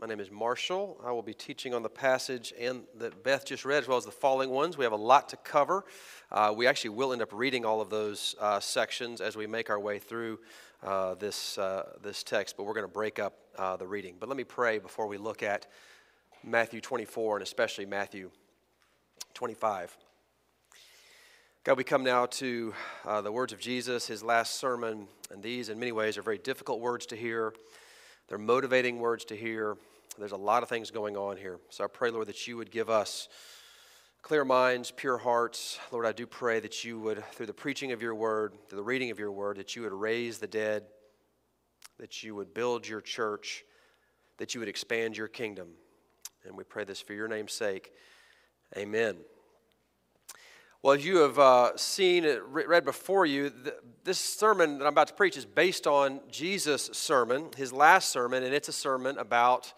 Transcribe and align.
My 0.00 0.06
name 0.06 0.20
is 0.20 0.30
Marshall. 0.30 0.98
I 1.04 1.12
will 1.12 1.20
be 1.20 1.34
teaching 1.34 1.74
on 1.74 1.82
the 1.82 1.90
passage 1.90 2.54
and 2.58 2.84
that 2.96 3.22
Beth 3.22 3.44
just 3.44 3.66
read, 3.66 3.82
as 3.82 3.88
well 3.88 3.98
as 3.98 4.06
the 4.06 4.10
following 4.10 4.48
ones. 4.48 4.78
We 4.78 4.84
have 4.84 4.94
a 4.94 4.96
lot 4.96 5.28
to 5.28 5.36
cover. 5.36 5.84
Uh, 6.32 6.54
we 6.56 6.66
actually 6.66 6.90
will 6.90 7.12
end 7.12 7.20
up 7.20 7.28
reading 7.34 7.66
all 7.66 7.82
of 7.82 7.90
those 7.90 8.34
uh, 8.40 8.60
sections 8.60 9.20
as 9.20 9.36
we 9.36 9.46
make 9.46 9.68
our 9.68 9.78
way 9.78 9.98
through 9.98 10.38
uh, 10.82 11.16
this, 11.16 11.58
uh, 11.58 11.98
this 12.02 12.22
text, 12.22 12.56
but 12.56 12.64
we're 12.64 12.72
going 12.72 12.86
to 12.86 12.92
break 12.92 13.18
up 13.18 13.40
uh, 13.58 13.76
the 13.76 13.86
reading. 13.86 14.14
But 14.18 14.30
let 14.30 14.38
me 14.38 14.44
pray 14.44 14.78
before 14.78 15.06
we 15.06 15.18
look 15.18 15.42
at 15.42 15.66
Matthew 16.42 16.80
24 16.80 17.36
and 17.36 17.42
especially 17.42 17.84
Matthew 17.84 18.30
25. 19.34 19.98
God, 21.62 21.76
we 21.76 21.84
come 21.84 22.04
now 22.04 22.24
to 22.24 22.72
uh, 23.04 23.20
the 23.20 23.32
words 23.32 23.52
of 23.52 23.60
Jesus, 23.60 24.06
his 24.06 24.22
last 24.22 24.54
sermon, 24.54 25.08
and 25.30 25.42
these, 25.42 25.68
in 25.68 25.78
many 25.78 25.92
ways, 25.92 26.16
are 26.16 26.22
very 26.22 26.38
difficult 26.38 26.80
words 26.80 27.04
to 27.04 27.16
hear. 27.16 27.52
They're 28.28 28.38
motivating 28.38 28.98
words 28.98 29.26
to 29.26 29.36
hear. 29.36 29.76
There's 30.20 30.32
a 30.32 30.36
lot 30.36 30.62
of 30.62 30.68
things 30.68 30.90
going 30.90 31.16
on 31.16 31.38
here. 31.38 31.58
So 31.70 31.82
I 31.82 31.86
pray, 31.86 32.10
Lord, 32.10 32.26
that 32.26 32.46
you 32.46 32.58
would 32.58 32.70
give 32.70 32.90
us 32.90 33.26
clear 34.20 34.44
minds, 34.44 34.90
pure 34.90 35.16
hearts. 35.16 35.78
Lord, 35.90 36.04
I 36.04 36.12
do 36.12 36.26
pray 36.26 36.60
that 36.60 36.84
you 36.84 37.00
would, 37.00 37.24
through 37.32 37.46
the 37.46 37.54
preaching 37.54 37.92
of 37.92 38.02
your 38.02 38.14
word, 38.14 38.52
through 38.68 38.76
the 38.76 38.84
reading 38.84 39.10
of 39.10 39.18
your 39.18 39.32
word, 39.32 39.56
that 39.56 39.74
you 39.74 39.82
would 39.82 39.94
raise 39.94 40.36
the 40.36 40.46
dead, 40.46 40.84
that 41.98 42.22
you 42.22 42.34
would 42.34 42.52
build 42.52 42.86
your 42.86 43.00
church, 43.00 43.64
that 44.36 44.54
you 44.54 44.60
would 44.60 44.68
expand 44.68 45.16
your 45.16 45.26
kingdom. 45.26 45.68
And 46.46 46.54
we 46.54 46.64
pray 46.64 46.84
this 46.84 47.00
for 47.00 47.14
your 47.14 47.26
name's 47.26 47.54
sake. 47.54 47.90
Amen. 48.76 49.16
Well, 50.82 50.94
as 50.94 51.04
you 51.04 51.16
have 51.18 51.38
uh, 51.38 51.76
seen 51.78 52.26
read 52.46 52.84
before 52.84 53.24
you, 53.24 53.48
th- 53.48 53.74
this 54.04 54.18
sermon 54.18 54.78
that 54.78 54.84
I'm 54.84 54.92
about 54.92 55.08
to 55.08 55.14
preach 55.14 55.38
is 55.38 55.46
based 55.46 55.86
on 55.86 56.20
Jesus' 56.30 56.90
sermon, 56.92 57.48
his 57.56 57.72
last 57.72 58.10
sermon, 58.10 58.42
and 58.42 58.54
it's 58.54 58.68
a 58.68 58.72
sermon 58.72 59.16
about 59.16 59.72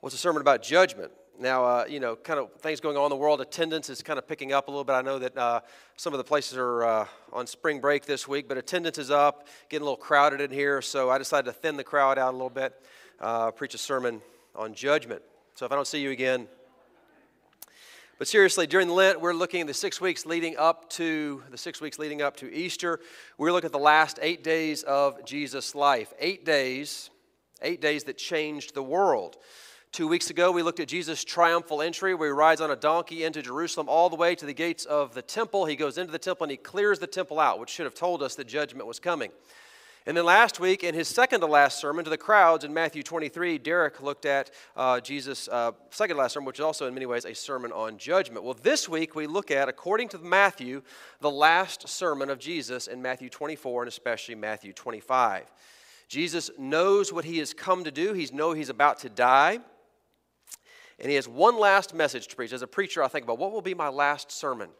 what's 0.00 0.14
a 0.14 0.18
sermon 0.18 0.40
about 0.40 0.62
judgment. 0.62 1.10
Now, 1.40 1.64
uh, 1.64 1.84
you 1.88 2.00
know, 2.00 2.16
kind 2.16 2.40
of 2.40 2.52
things 2.60 2.80
going 2.80 2.96
on 2.96 3.04
in 3.04 3.10
the 3.10 3.16
world. 3.16 3.40
Attendance 3.40 3.88
is 3.88 4.02
kind 4.02 4.18
of 4.18 4.26
picking 4.26 4.52
up 4.52 4.68
a 4.68 4.70
little 4.70 4.84
bit. 4.84 4.94
I 4.94 5.02
know 5.02 5.18
that 5.20 5.36
uh, 5.36 5.60
some 5.96 6.12
of 6.12 6.18
the 6.18 6.24
places 6.24 6.58
are 6.58 6.84
uh, 6.84 7.06
on 7.32 7.46
spring 7.46 7.80
break 7.80 8.06
this 8.06 8.26
week, 8.26 8.48
but 8.48 8.58
attendance 8.58 8.98
is 8.98 9.10
up, 9.10 9.46
getting 9.68 9.82
a 9.82 9.84
little 9.84 9.96
crowded 9.96 10.40
in 10.40 10.50
here. 10.50 10.82
So 10.82 11.10
I 11.10 11.18
decided 11.18 11.46
to 11.46 11.52
thin 11.52 11.76
the 11.76 11.84
crowd 11.84 12.18
out 12.18 12.30
a 12.30 12.36
little 12.36 12.50
bit, 12.50 12.74
uh, 13.20 13.52
preach 13.52 13.74
a 13.74 13.78
sermon 13.78 14.20
on 14.56 14.74
judgment. 14.74 15.22
So 15.54 15.64
if 15.64 15.72
I 15.72 15.76
don't 15.76 15.86
see 15.86 16.00
you 16.00 16.10
again, 16.10 16.48
but 18.18 18.26
seriously, 18.26 18.66
during 18.66 18.88
Lent, 18.88 19.20
we're 19.20 19.32
looking 19.32 19.60
at 19.60 19.68
the 19.68 19.74
six 19.74 20.00
weeks 20.00 20.26
leading 20.26 20.56
up 20.56 20.90
to 20.90 21.44
the 21.52 21.58
six 21.58 21.80
weeks 21.80 22.00
leading 22.00 22.20
up 22.20 22.36
to 22.38 22.52
Easter. 22.52 22.98
We're 23.36 23.52
looking 23.52 23.66
at 23.66 23.72
the 23.72 23.78
last 23.78 24.18
eight 24.20 24.42
days 24.42 24.82
of 24.82 25.24
Jesus' 25.24 25.76
life. 25.76 26.12
Eight 26.18 26.44
days, 26.44 27.10
eight 27.62 27.80
days 27.80 28.02
that 28.04 28.18
changed 28.18 28.74
the 28.74 28.82
world. 28.82 29.36
Two 29.90 30.06
weeks 30.06 30.28
ago, 30.28 30.52
we 30.52 30.62
looked 30.62 30.80
at 30.80 30.88
Jesus' 30.88 31.24
triumphal 31.24 31.80
entry, 31.80 32.14
where 32.14 32.28
he 32.28 32.32
rides 32.32 32.60
on 32.60 32.70
a 32.70 32.76
donkey 32.76 33.24
into 33.24 33.40
Jerusalem 33.40 33.88
all 33.88 34.10
the 34.10 34.16
way 34.16 34.34
to 34.34 34.44
the 34.44 34.52
gates 34.52 34.84
of 34.84 35.14
the 35.14 35.22
temple. 35.22 35.64
He 35.64 35.76
goes 35.76 35.96
into 35.96 36.12
the 36.12 36.18
temple 36.18 36.44
and 36.44 36.50
he 36.50 36.56
clears 36.58 36.98
the 36.98 37.06
temple 37.06 37.40
out, 37.40 37.58
which 37.58 37.70
should 37.70 37.86
have 37.86 37.94
told 37.94 38.22
us 38.22 38.34
that 38.34 38.46
judgment 38.46 38.86
was 38.86 39.00
coming. 39.00 39.30
And 40.06 40.16
then 40.16 40.24
last 40.24 40.60
week, 40.60 40.84
in 40.84 40.94
his 40.94 41.08
second 41.08 41.40
to 41.40 41.46
last 41.46 41.80
sermon 41.80 42.04
to 42.04 42.10
the 42.10 42.18
crowds 42.18 42.64
in 42.64 42.72
Matthew 42.72 43.02
23, 43.02 43.58
Derek 43.58 44.02
looked 44.02 44.26
at 44.26 44.50
uh, 44.76 45.00
Jesus' 45.00 45.48
uh, 45.48 45.72
second 45.90 46.16
to 46.16 46.22
last 46.22 46.34
sermon, 46.34 46.46
which 46.46 46.58
is 46.58 46.64
also 46.64 46.86
in 46.86 46.94
many 46.94 47.06
ways 47.06 47.24
a 47.24 47.34
sermon 47.34 47.72
on 47.72 47.98
judgment. 47.98 48.44
Well, 48.44 48.56
this 48.62 48.88
week 48.88 49.14
we 49.14 49.26
look 49.26 49.50
at, 49.50 49.68
according 49.68 50.10
to 50.10 50.18
Matthew, 50.18 50.82
the 51.20 51.30
last 51.30 51.88
sermon 51.88 52.30
of 52.30 52.38
Jesus 52.38 52.86
in 52.86 53.02
Matthew 53.02 53.30
24 53.30 53.82
and 53.82 53.88
especially 53.88 54.34
Matthew 54.34 54.72
25. 54.72 55.50
Jesus 56.08 56.50
knows 56.58 57.12
what 57.12 57.24
he 57.24 57.38
has 57.38 57.52
come 57.52 57.84
to 57.84 57.90
do. 57.90 58.12
He 58.12 58.28
knows 58.32 58.56
he's 58.56 58.70
about 58.70 59.00
to 59.00 59.08
die. 59.08 59.60
And 60.98 61.08
he 61.08 61.16
has 61.16 61.28
one 61.28 61.58
last 61.58 61.94
message 61.94 62.26
to 62.28 62.36
preach. 62.36 62.52
As 62.52 62.62
a 62.62 62.66
preacher, 62.66 63.02
I 63.02 63.08
think 63.08 63.24
about 63.24 63.38
what 63.38 63.52
will 63.52 63.62
be 63.62 63.74
my 63.74 63.88
last 63.88 64.32
sermon. 64.32 64.70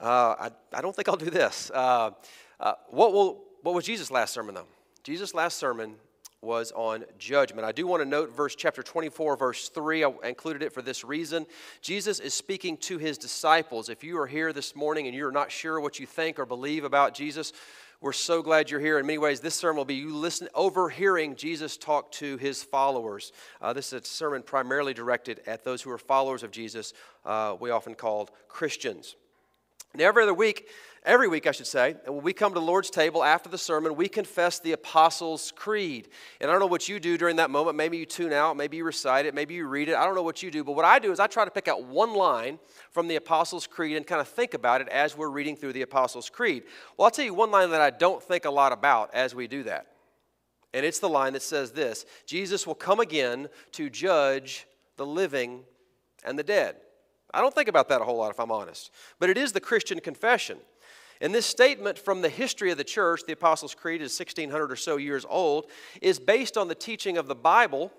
Uh, 0.00 0.34
I, 0.38 0.50
I, 0.72 0.80
don't 0.80 0.94
think 0.94 1.08
I'll 1.08 1.16
do 1.16 1.30
this. 1.30 1.70
Uh, 1.72 2.10
uh, 2.58 2.72
what 2.88 3.12
will 3.12 3.44
what 3.62 3.74
was 3.74 3.84
Jesus' 3.84 4.10
last 4.10 4.34
sermon, 4.34 4.54
though? 4.54 4.66
Jesus' 5.04 5.34
last 5.34 5.56
sermon 5.56 5.94
was 6.40 6.72
on 6.72 7.04
judgment. 7.18 7.64
I 7.64 7.70
do 7.70 7.86
want 7.86 8.02
to 8.02 8.08
note 8.08 8.34
verse 8.34 8.56
chapter 8.56 8.82
24 8.82 9.36
verse 9.36 9.68
3. 9.68 10.04
I 10.04 10.12
included 10.24 10.62
it 10.62 10.72
for 10.72 10.82
this 10.82 11.04
reason. 11.04 11.46
Jesus 11.80 12.18
is 12.18 12.34
speaking 12.34 12.76
to 12.78 12.98
his 12.98 13.16
disciples. 13.16 13.88
If 13.88 14.02
you 14.02 14.18
are 14.18 14.26
here 14.26 14.52
this 14.52 14.74
morning 14.74 15.06
and 15.06 15.14
you're 15.14 15.30
not 15.30 15.52
sure 15.52 15.80
what 15.80 16.00
you 16.00 16.06
think 16.06 16.40
or 16.40 16.46
believe 16.46 16.82
about 16.82 17.14
Jesus, 17.14 17.52
we're 18.02 18.12
so 18.12 18.42
glad 18.42 18.68
you're 18.68 18.80
here. 18.80 18.98
In 18.98 19.06
many 19.06 19.18
ways, 19.18 19.38
this 19.38 19.54
sermon 19.54 19.76
will 19.76 19.84
be 19.84 19.94
you 19.94 20.14
listen, 20.14 20.48
overhearing 20.56 21.36
Jesus 21.36 21.76
talk 21.76 22.10
to 22.12 22.36
his 22.36 22.60
followers. 22.60 23.32
Uh, 23.60 23.72
this 23.72 23.92
is 23.92 24.02
a 24.02 24.04
sermon 24.04 24.42
primarily 24.42 24.92
directed 24.92 25.40
at 25.46 25.62
those 25.62 25.82
who 25.82 25.90
are 25.92 25.98
followers 25.98 26.42
of 26.42 26.50
Jesus, 26.50 26.94
uh, 27.24 27.56
we 27.60 27.70
often 27.70 27.94
called 27.94 28.32
Christians. 28.48 29.14
Now, 29.94 30.06
every 30.06 30.24
other 30.24 30.34
week, 30.34 30.68
every 31.04 31.28
week, 31.28 31.46
I 31.46 31.52
should 31.52 31.66
say, 31.66 31.96
when 32.06 32.22
we 32.22 32.32
come 32.32 32.52
to 32.52 32.60
the 32.60 32.64
Lord's 32.64 32.90
table 32.90 33.24
after 33.24 33.48
the 33.48 33.58
sermon, 33.58 33.96
we 33.96 34.08
confess 34.08 34.58
the 34.58 34.72
Apostles' 34.72 35.52
Creed. 35.54 36.08
And 36.40 36.50
I 36.50 36.52
don't 36.52 36.60
know 36.60 36.66
what 36.66 36.88
you 36.88 37.00
do 37.00 37.18
during 37.18 37.36
that 37.36 37.50
moment. 37.50 37.76
Maybe 37.76 37.98
you 37.98 38.06
tune 38.06 38.32
out, 38.32 38.56
maybe 38.56 38.76
you 38.76 38.84
recite 38.84 39.26
it, 39.26 39.34
maybe 39.34 39.54
you 39.54 39.66
read 39.66 39.88
it. 39.88 39.94
I 39.94 40.04
don't 40.04 40.14
know 40.14 40.22
what 40.22 40.42
you 40.42 40.50
do, 40.50 40.64
but 40.64 40.72
what 40.72 40.84
I 40.84 40.98
do 40.98 41.12
is 41.12 41.20
I 41.20 41.26
try 41.26 41.44
to 41.44 41.50
pick 41.50 41.68
out 41.68 41.84
one 41.84 42.14
line 42.14 42.58
from 42.90 43.08
the 43.08 43.16
Apostles' 43.16 43.66
Creed 43.66 43.96
and 43.96 44.06
kind 44.06 44.20
of 44.20 44.28
think 44.28 44.54
about 44.54 44.80
it 44.80 44.88
as 44.88 45.16
we're 45.16 45.30
reading 45.30 45.56
through 45.56 45.72
the 45.72 45.82
Apostles' 45.82 46.30
Creed. 46.30 46.64
Well, 46.96 47.06
I'll 47.06 47.10
tell 47.10 47.24
you 47.24 47.34
one 47.34 47.50
line 47.50 47.70
that 47.70 47.80
I 47.80 47.90
don't 47.90 48.22
think 48.22 48.44
a 48.44 48.50
lot 48.50 48.72
about 48.72 49.14
as 49.14 49.34
we 49.34 49.46
do 49.46 49.62
that. 49.64 49.86
And 50.74 50.86
it's 50.86 51.00
the 51.00 51.08
line 51.08 51.34
that 51.34 51.42
says 51.42 51.72
this 51.72 52.06
Jesus 52.26 52.66
will 52.66 52.74
come 52.74 53.00
again 53.00 53.48
to 53.72 53.90
judge 53.90 54.66
the 54.96 55.06
living 55.06 55.64
and 56.24 56.38
the 56.38 56.42
dead. 56.42 56.76
I 57.34 57.40
don't 57.40 57.54
think 57.54 57.68
about 57.68 57.88
that 57.88 58.00
a 58.00 58.04
whole 58.04 58.18
lot, 58.18 58.30
if 58.30 58.38
I'm 58.38 58.52
honest. 58.52 58.90
But 59.18 59.30
it 59.30 59.38
is 59.38 59.52
the 59.52 59.60
Christian 59.60 60.00
confession. 60.00 60.58
And 61.22 61.34
this 61.34 61.46
statement 61.46 61.98
from 61.98 62.20
the 62.20 62.28
history 62.28 62.70
of 62.70 62.76
the 62.76 62.84
church, 62.84 63.22
the 63.26 63.32
Apostles' 63.32 63.74
Creed 63.74 64.02
is 64.02 64.18
1600 64.18 64.70
or 64.70 64.76
so 64.76 64.98
years 64.98 65.24
old, 65.26 65.70
is 66.02 66.18
based 66.18 66.58
on 66.58 66.68
the 66.68 66.74
teaching 66.74 67.16
of 67.16 67.26
the 67.26 67.34
Bible 67.34 67.90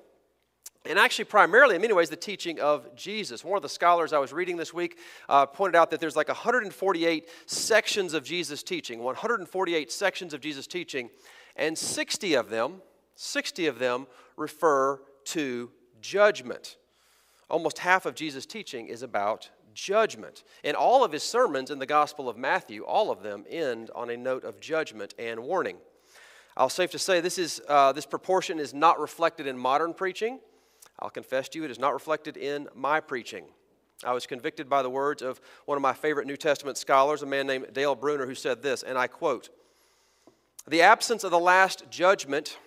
and 0.86 1.00
actually 1.00 1.24
primarily 1.24 1.76
in 1.76 1.82
many 1.82 1.94
ways 1.94 2.10
the 2.10 2.16
teaching 2.18 2.60
of 2.60 2.94
jesus. 2.94 3.42
One 3.42 3.56
of 3.56 3.62
the 3.62 3.70
scholars 3.70 4.12
i 4.12 4.20
was 4.20 4.34
reading 4.34 4.58
this 4.58 4.74
week 4.74 5.00
uh, 5.30 5.46
pointed 5.46 5.78
out 5.78 5.90
that 5.92 6.02
there's 6.02 6.18
like 6.18 6.28
148 6.28 7.30
sections 7.46 8.14
of 8.14 8.26
jesus 8.26 8.64
teaching 8.64 9.00
148 9.00 9.90
sections 9.90 10.34
of 10.34 10.42
jesus 10.42 10.68
teaching 10.68 11.10
and 11.56 11.78
60 11.78 12.34
of 12.34 12.50
them 12.50 12.82
60 13.16 13.68
of 13.68 13.80
them 13.80 14.08
refer 14.38 15.00
to 15.26 15.72
judgment. 16.02 16.78
Almost 17.50 17.80
half 17.80 18.06
of 18.06 18.16
Jesus' 18.16 18.46
teaching 18.46 18.88
is 18.88 19.04
about 19.04 19.50
judgment. 19.74 20.44
And 20.64 20.76
all 20.76 21.04
of 21.04 21.12
his 21.12 21.24
sermons 21.24 21.72
in 21.72 21.80
the 21.80 21.86
Gospel 21.86 22.30
of 22.30 22.38
Matthew, 22.38 22.84
all 22.84 23.12
of 23.12 23.24
them 23.24 23.46
end 23.50 23.92
on 23.96 24.10
a 24.10 24.18
note 24.18 24.44
of 24.44 24.60
judgment 24.60 25.14
and 25.18 25.42
warning. 25.42 25.78
I'll 26.56 26.70
safe 26.70 26.92
to 26.92 27.00
say 27.00 27.20
this, 27.20 27.38
is, 27.38 27.62
uh, 27.68 27.92
this 27.94 28.06
proportion 28.06 28.60
is 28.60 28.74
not 28.74 29.00
reflected 29.00 29.48
in 29.48 29.58
modern 29.58 29.94
preaching. 29.94 30.40
I'll 31.00 31.10
confess 31.10 31.50
to 31.50 31.60
you, 31.60 31.66
it 31.66 31.72
is 31.72 31.80
not 31.80 31.94
reflected 31.94 32.38
in 32.38 32.68
my 32.76 33.00
preaching. 33.00 33.46
I 34.06 34.14
was 34.14 34.26
convicted 34.26 34.70
by 34.70 34.84
the 34.84 34.90
words 34.90 35.22
of 35.22 35.40
one 35.66 35.78
of 35.78 35.82
my 35.82 35.94
favorite 35.94 36.28
New 36.28 36.38
Testament 36.38 36.78
scholars, 36.78 37.24
a 37.24 37.26
man 37.26 37.48
named 37.48 37.68
Dale 37.74 37.96
Bruner, 37.96 38.26
who 38.26 38.36
said 38.36 38.62
this, 38.62 38.84
and 38.84 38.98
I 38.98 39.08
quote 39.08 39.50
The 40.68 40.82
absence 40.82 41.24
of 41.24 41.32
the 41.32 41.40
last 41.40 41.86
judgment 41.90 42.58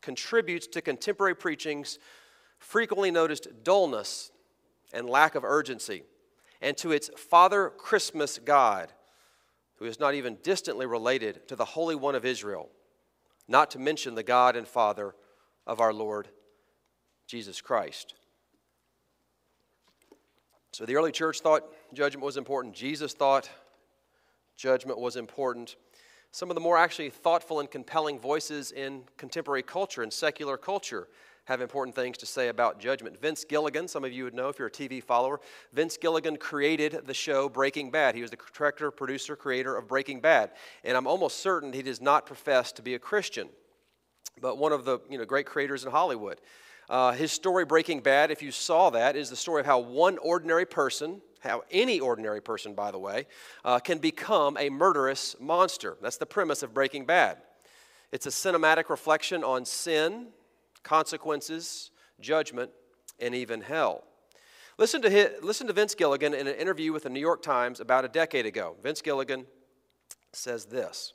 contributes 0.00 0.66
to 0.68 0.80
contemporary 0.80 1.34
preaching's 1.34 1.98
frequently 2.58 3.10
noticed 3.10 3.48
dullness 3.62 4.30
and 4.92 5.08
lack 5.08 5.34
of 5.34 5.44
urgency, 5.44 6.02
and 6.60 6.76
to 6.78 6.92
its 6.92 7.10
Father 7.16 7.70
Christmas 7.76 8.38
God, 8.38 8.92
who 9.76 9.84
is 9.84 10.00
not 10.00 10.14
even 10.14 10.38
distantly 10.42 10.86
related 10.86 11.46
to 11.48 11.56
the 11.56 11.64
Holy 11.64 11.94
One 11.94 12.14
of 12.14 12.24
Israel, 12.24 12.68
not 13.46 13.70
to 13.72 13.78
mention 13.78 14.14
the 14.14 14.22
God 14.22 14.56
and 14.56 14.66
Father 14.66 15.14
of 15.66 15.80
our 15.80 15.92
Lord 15.92 16.28
Jesus 17.26 17.60
Christ. 17.60 18.14
So 20.72 20.84
the 20.84 20.96
early 20.96 21.12
church 21.12 21.40
thought 21.40 21.64
judgment 21.92 22.24
was 22.24 22.36
important. 22.36 22.74
Jesus 22.74 23.12
thought 23.12 23.50
judgment 24.56 24.98
was 24.98 25.16
important. 25.16 25.76
Some 26.30 26.50
of 26.50 26.54
the 26.54 26.60
more 26.60 26.76
actually 26.76 27.10
thoughtful 27.10 27.60
and 27.60 27.70
compelling 27.70 28.18
voices 28.18 28.72
in 28.72 29.04
contemporary 29.16 29.62
culture 29.62 30.02
and 30.02 30.12
secular 30.12 30.56
culture 30.56 31.08
have 31.48 31.62
important 31.62 31.96
things 31.96 32.18
to 32.18 32.26
say 32.26 32.48
about 32.48 32.78
judgment. 32.78 33.18
Vince 33.18 33.42
Gilligan, 33.42 33.88
some 33.88 34.04
of 34.04 34.12
you 34.12 34.24
would 34.24 34.34
know 34.34 34.50
if 34.50 34.58
you're 34.58 34.68
a 34.68 34.70
TV 34.70 35.02
follower, 35.02 35.40
Vince 35.72 35.96
Gilligan 35.96 36.36
created 36.36 37.06
the 37.06 37.14
show 37.14 37.48
Breaking 37.48 37.90
Bad. 37.90 38.14
He 38.14 38.20
was 38.20 38.30
the 38.30 38.36
director, 38.52 38.90
producer, 38.90 39.34
creator 39.34 39.74
of 39.74 39.88
Breaking 39.88 40.20
Bad. 40.20 40.50
And 40.84 40.94
I'm 40.94 41.06
almost 41.06 41.38
certain 41.38 41.72
he 41.72 41.80
does 41.80 42.02
not 42.02 42.26
profess 42.26 42.70
to 42.72 42.82
be 42.82 42.94
a 42.94 42.98
Christian, 42.98 43.48
but 44.42 44.58
one 44.58 44.72
of 44.72 44.84
the 44.84 44.98
you 45.08 45.16
know, 45.16 45.24
great 45.24 45.46
creators 45.46 45.86
in 45.86 45.90
Hollywood. 45.90 46.38
Uh, 46.90 47.12
his 47.12 47.32
story, 47.32 47.64
Breaking 47.64 48.00
Bad, 48.00 48.30
if 48.30 48.42
you 48.42 48.50
saw 48.50 48.90
that, 48.90 49.16
is 49.16 49.30
the 49.30 49.36
story 49.36 49.60
of 49.60 49.66
how 49.66 49.78
one 49.78 50.18
ordinary 50.18 50.66
person, 50.66 51.22
how 51.40 51.62
any 51.70 51.98
ordinary 51.98 52.42
person, 52.42 52.74
by 52.74 52.90
the 52.90 52.98
way, 52.98 53.26
uh, 53.64 53.78
can 53.78 53.96
become 53.96 54.58
a 54.58 54.68
murderous 54.68 55.34
monster. 55.40 55.96
That's 56.02 56.18
the 56.18 56.26
premise 56.26 56.62
of 56.62 56.74
Breaking 56.74 57.06
Bad. 57.06 57.38
It's 58.12 58.26
a 58.26 58.30
cinematic 58.30 58.90
reflection 58.90 59.42
on 59.42 59.64
sin 59.64 60.28
consequences, 60.88 61.90
judgment, 62.18 62.70
and 63.20 63.34
even 63.34 63.60
hell. 63.60 64.04
Listen 64.78 65.02
to, 65.02 65.10
his, 65.10 65.28
listen 65.42 65.66
to 65.66 65.72
Vince 65.74 65.94
Gilligan 65.94 66.32
in 66.32 66.46
an 66.46 66.54
interview 66.54 66.94
with 66.94 67.02
the 67.02 67.10
New 67.10 67.20
York 67.20 67.42
Times 67.42 67.78
about 67.78 68.06
a 68.06 68.08
decade 68.08 68.46
ago. 68.46 68.74
Vince 68.82 69.02
Gilligan 69.02 69.44
says 70.32 70.64
this 70.64 71.12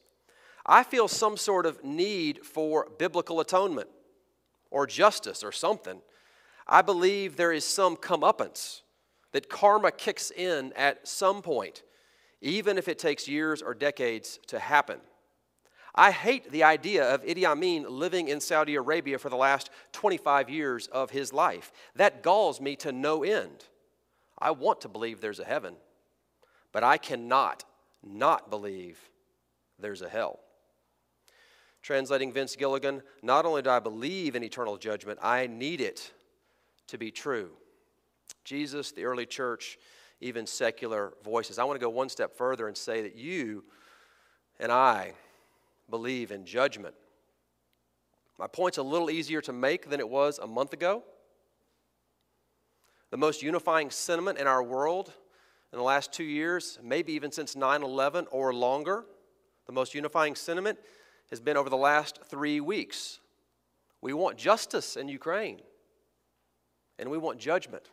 I 0.63 0.83
feel 0.83 1.07
some 1.07 1.37
sort 1.37 1.65
of 1.65 1.83
need 1.83 2.45
for 2.45 2.87
biblical 2.99 3.39
atonement 3.39 3.89
or 4.69 4.85
justice 4.85 5.43
or 5.43 5.51
something. 5.51 6.01
I 6.67 6.83
believe 6.83 7.35
there 7.35 7.51
is 7.51 7.65
some 7.65 7.97
comeuppance, 7.97 8.81
that 9.31 9.49
karma 9.49 9.91
kicks 9.91 10.29
in 10.29 10.71
at 10.75 11.07
some 11.07 11.41
point, 11.41 11.81
even 12.41 12.77
if 12.77 12.87
it 12.87 12.99
takes 12.99 13.27
years 13.27 13.63
or 13.63 13.73
decades 13.73 14.39
to 14.47 14.59
happen. 14.59 14.99
I 15.95 16.11
hate 16.11 16.51
the 16.51 16.63
idea 16.63 17.13
of 17.13 17.23
Idi 17.23 17.45
Amin 17.45 17.85
living 17.87 18.27
in 18.27 18.39
Saudi 18.39 18.75
Arabia 18.75 19.19
for 19.19 19.29
the 19.29 19.35
last 19.35 19.69
25 19.91 20.49
years 20.49 20.87
of 20.87 21.11
his 21.11 21.31
life. 21.31 21.71
That 21.95 22.23
galls 22.23 22.59
me 22.59 22.75
to 22.77 22.91
no 22.91 23.23
end. 23.23 23.65
I 24.39 24.51
want 24.51 24.81
to 24.81 24.89
believe 24.89 25.21
there's 25.21 25.39
a 25.39 25.45
heaven, 25.45 25.75
but 26.71 26.83
I 26.83 26.97
cannot 26.97 27.63
not 28.03 28.49
believe 28.49 28.99
there's 29.79 30.01
a 30.01 30.09
hell. 30.09 30.39
Translating 31.81 32.31
Vince 32.31 32.55
Gilligan, 32.55 33.03
not 33.21 33.45
only 33.45 33.61
do 33.61 33.69
I 33.69 33.79
believe 33.79 34.35
in 34.35 34.43
eternal 34.43 34.77
judgment, 34.77 35.19
I 35.21 35.47
need 35.47 35.81
it 35.81 36.11
to 36.87 36.97
be 36.97 37.11
true. 37.11 37.51
Jesus, 38.43 38.91
the 38.91 39.05
early 39.05 39.25
church, 39.25 39.77
even 40.21 40.47
secular 40.47 41.13
voices. 41.23 41.59
I 41.59 41.65
want 41.65 41.79
to 41.79 41.85
go 41.85 41.89
one 41.89 42.09
step 42.09 42.35
further 42.35 42.67
and 42.67 42.75
say 42.75 43.01
that 43.01 43.15
you 43.15 43.63
and 44.59 44.71
I 44.71 45.13
believe 45.89 46.31
in 46.31 46.45
judgment. 46.45 46.95
My 48.39 48.47
point's 48.47 48.77
a 48.77 48.83
little 48.83 49.09
easier 49.09 49.41
to 49.41 49.53
make 49.53 49.89
than 49.89 49.99
it 49.99 50.09
was 50.09 50.39
a 50.39 50.47
month 50.47 50.73
ago. 50.73 51.03
The 53.11 53.17
most 53.17 53.43
unifying 53.43 53.91
sentiment 53.91 54.39
in 54.39 54.47
our 54.47 54.63
world 54.63 55.13
in 55.71 55.77
the 55.77 55.83
last 55.83 56.11
two 56.11 56.23
years, 56.23 56.79
maybe 56.83 57.13
even 57.13 57.31
since 57.31 57.55
9 57.55 57.83
11 57.83 58.27
or 58.31 58.53
longer, 58.53 59.05
the 59.65 59.73
most 59.73 59.93
unifying 59.93 60.35
sentiment 60.35 60.79
has 61.29 61.39
been 61.39 61.57
over 61.57 61.69
the 61.69 61.77
last 61.77 62.19
three 62.25 62.59
weeks. 62.59 63.19
We 64.01 64.13
want 64.13 64.37
justice 64.37 64.97
in 64.97 65.07
Ukraine, 65.07 65.61
and 66.99 67.09
we 67.09 67.17
want 67.17 67.39
judgment 67.39 67.89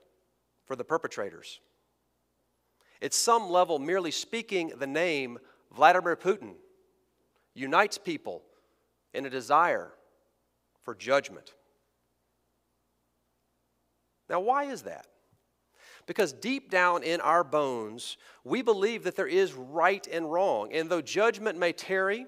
for 0.64 0.74
the 0.74 0.84
perpetrators. 0.84 1.60
At 3.00 3.14
some 3.14 3.48
level, 3.48 3.78
merely 3.78 4.10
speaking 4.10 4.72
the 4.76 4.86
name 4.86 5.38
Vladimir 5.74 6.16
Putin 6.16 6.54
unites 7.54 7.98
people 7.98 8.42
in 9.12 9.26
a 9.26 9.30
desire 9.30 9.92
for 10.82 10.94
judgment. 10.94 11.54
Now, 14.28 14.40
why 14.40 14.64
is 14.64 14.82
that? 14.82 15.06
Because 16.06 16.32
deep 16.32 16.70
down 16.70 17.02
in 17.02 17.20
our 17.20 17.44
bones, 17.44 18.16
we 18.44 18.62
believe 18.62 19.04
that 19.04 19.16
there 19.16 19.26
is 19.26 19.52
right 19.52 20.06
and 20.10 20.30
wrong. 20.30 20.72
And 20.72 20.88
though 20.88 21.02
judgment 21.02 21.58
may 21.58 21.72
tarry 21.72 22.26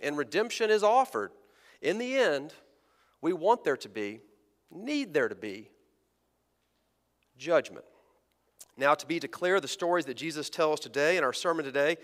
and 0.00 0.16
redemption 0.16 0.70
is 0.70 0.82
offered, 0.82 1.30
in 1.80 1.98
the 1.98 2.16
end, 2.16 2.54
we 3.20 3.32
want 3.32 3.64
there 3.64 3.76
to 3.76 3.88
be, 3.88 4.20
need 4.70 5.14
there 5.14 5.28
to 5.28 5.34
be, 5.34 5.70
judgment. 7.36 7.84
Now, 8.76 8.94
to 8.94 9.06
be 9.06 9.18
declare, 9.18 9.60
the 9.60 9.68
stories 9.68 10.04
that 10.06 10.16
Jesus 10.16 10.50
tells 10.50 10.80
today 10.80 11.16
in 11.16 11.24
our 11.24 11.32
sermon 11.32 11.64
today 11.64 11.96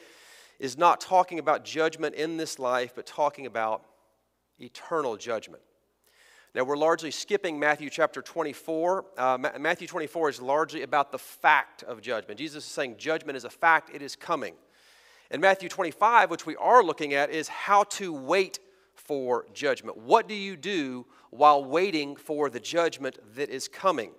is 0.58 0.78
not 0.78 1.00
talking 1.00 1.38
about 1.38 1.64
judgment 1.64 2.14
in 2.14 2.36
this 2.36 2.58
life, 2.58 2.92
but 2.94 3.06
talking 3.06 3.46
about 3.46 3.84
eternal 4.58 5.16
judgment. 5.16 5.62
Now, 6.54 6.62
we're 6.62 6.76
largely 6.76 7.10
skipping 7.10 7.58
Matthew 7.58 7.90
chapter 7.90 8.22
24. 8.22 9.04
Uh, 9.18 9.38
Matthew 9.58 9.88
24 9.88 10.28
is 10.28 10.40
largely 10.40 10.82
about 10.82 11.10
the 11.10 11.18
fact 11.18 11.82
of 11.82 12.00
judgment. 12.00 12.38
Jesus 12.38 12.64
is 12.64 12.70
saying 12.70 12.96
judgment 12.96 13.36
is 13.36 13.44
a 13.44 13.50
fact, 13.50 13.90
it 13.92 14.02
is 14.02 14.14
coming. 14.14 14.54
And 15.32 15.42
Matthew 15.42 15.68
25, 15.68 16.30
which 16.30 16.46
we 16.46 16.54
are 16.56 16.84
looking 16.84 17.12
at, 17.14 17.30
is 17.30 17.48
how 17.48 17.82
to 17.84 18.12
wait 18.12 18.60
for 18.94 19.46
judgment. 19.52 19.96
What 19.96 20.28
do 20.28 20.34
you 20.34 20.56
do 20.56 21.06
while 21.30 21.64
waiting 21.64 22.14
for 22.14 22.48
the 22.48 22.60
judgment 22.60 23.18
that 23.34 23.50
is 23.50 23.66
coming? 23.66 24.12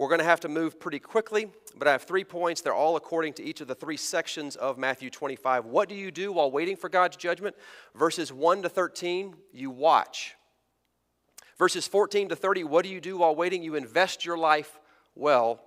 We're 0.00 0.08
going 0.08 0.20
to 0.20 0.24
have 0.24 0.40
to 0.40 0.48
move 0.48 0.80
pretty 0.80 0.98
quickly, 0.98 1.52
but 1.76 1.86
I 1.86 1.92
have 1.92 2.04
three 2.04 2.24
points. 2.24 2.62
They're 2.62 2.72
all 2.72 2.96
according 2.96 3.34
to 3.34 3.42
each 3.42 3.60
of 3.60 3.68
the 3.68 3.74
three 3.74 3.98
sections 3.98 4.56
of 4.56 4.78
Matthew 4.78 5.10
25. 5.10 5.66
What 5.66 5.90
do 5.90 5.94
you 5.94 6.10
do 6.10 6.32
while 6.32 6.50
waiting 6.50 6.74
for 6.74 6.88
God's 6.88 7.18
judgment? 7.18 7.54
Verses 7.94 8.32
1 8.32 8.62
to 8.62 8.70
13, 8.70 9.34
you 9.52 9.70
watch. 9.70 10.36
Verses 11.58 11.86
14 11.86 12.30
to 12.30 12.34
30, 12.34 12.64
what 12.64 12.82
do 12.82 12.88
you 12.88 12.98
do 12.98 13.18
while 13.18 13.36
waiting? 13.36 13.62
You 13.62 13.74
invest 13.74 14.24
your 14.24 14.38
life 14.38 14.80
well. 15.14 15.60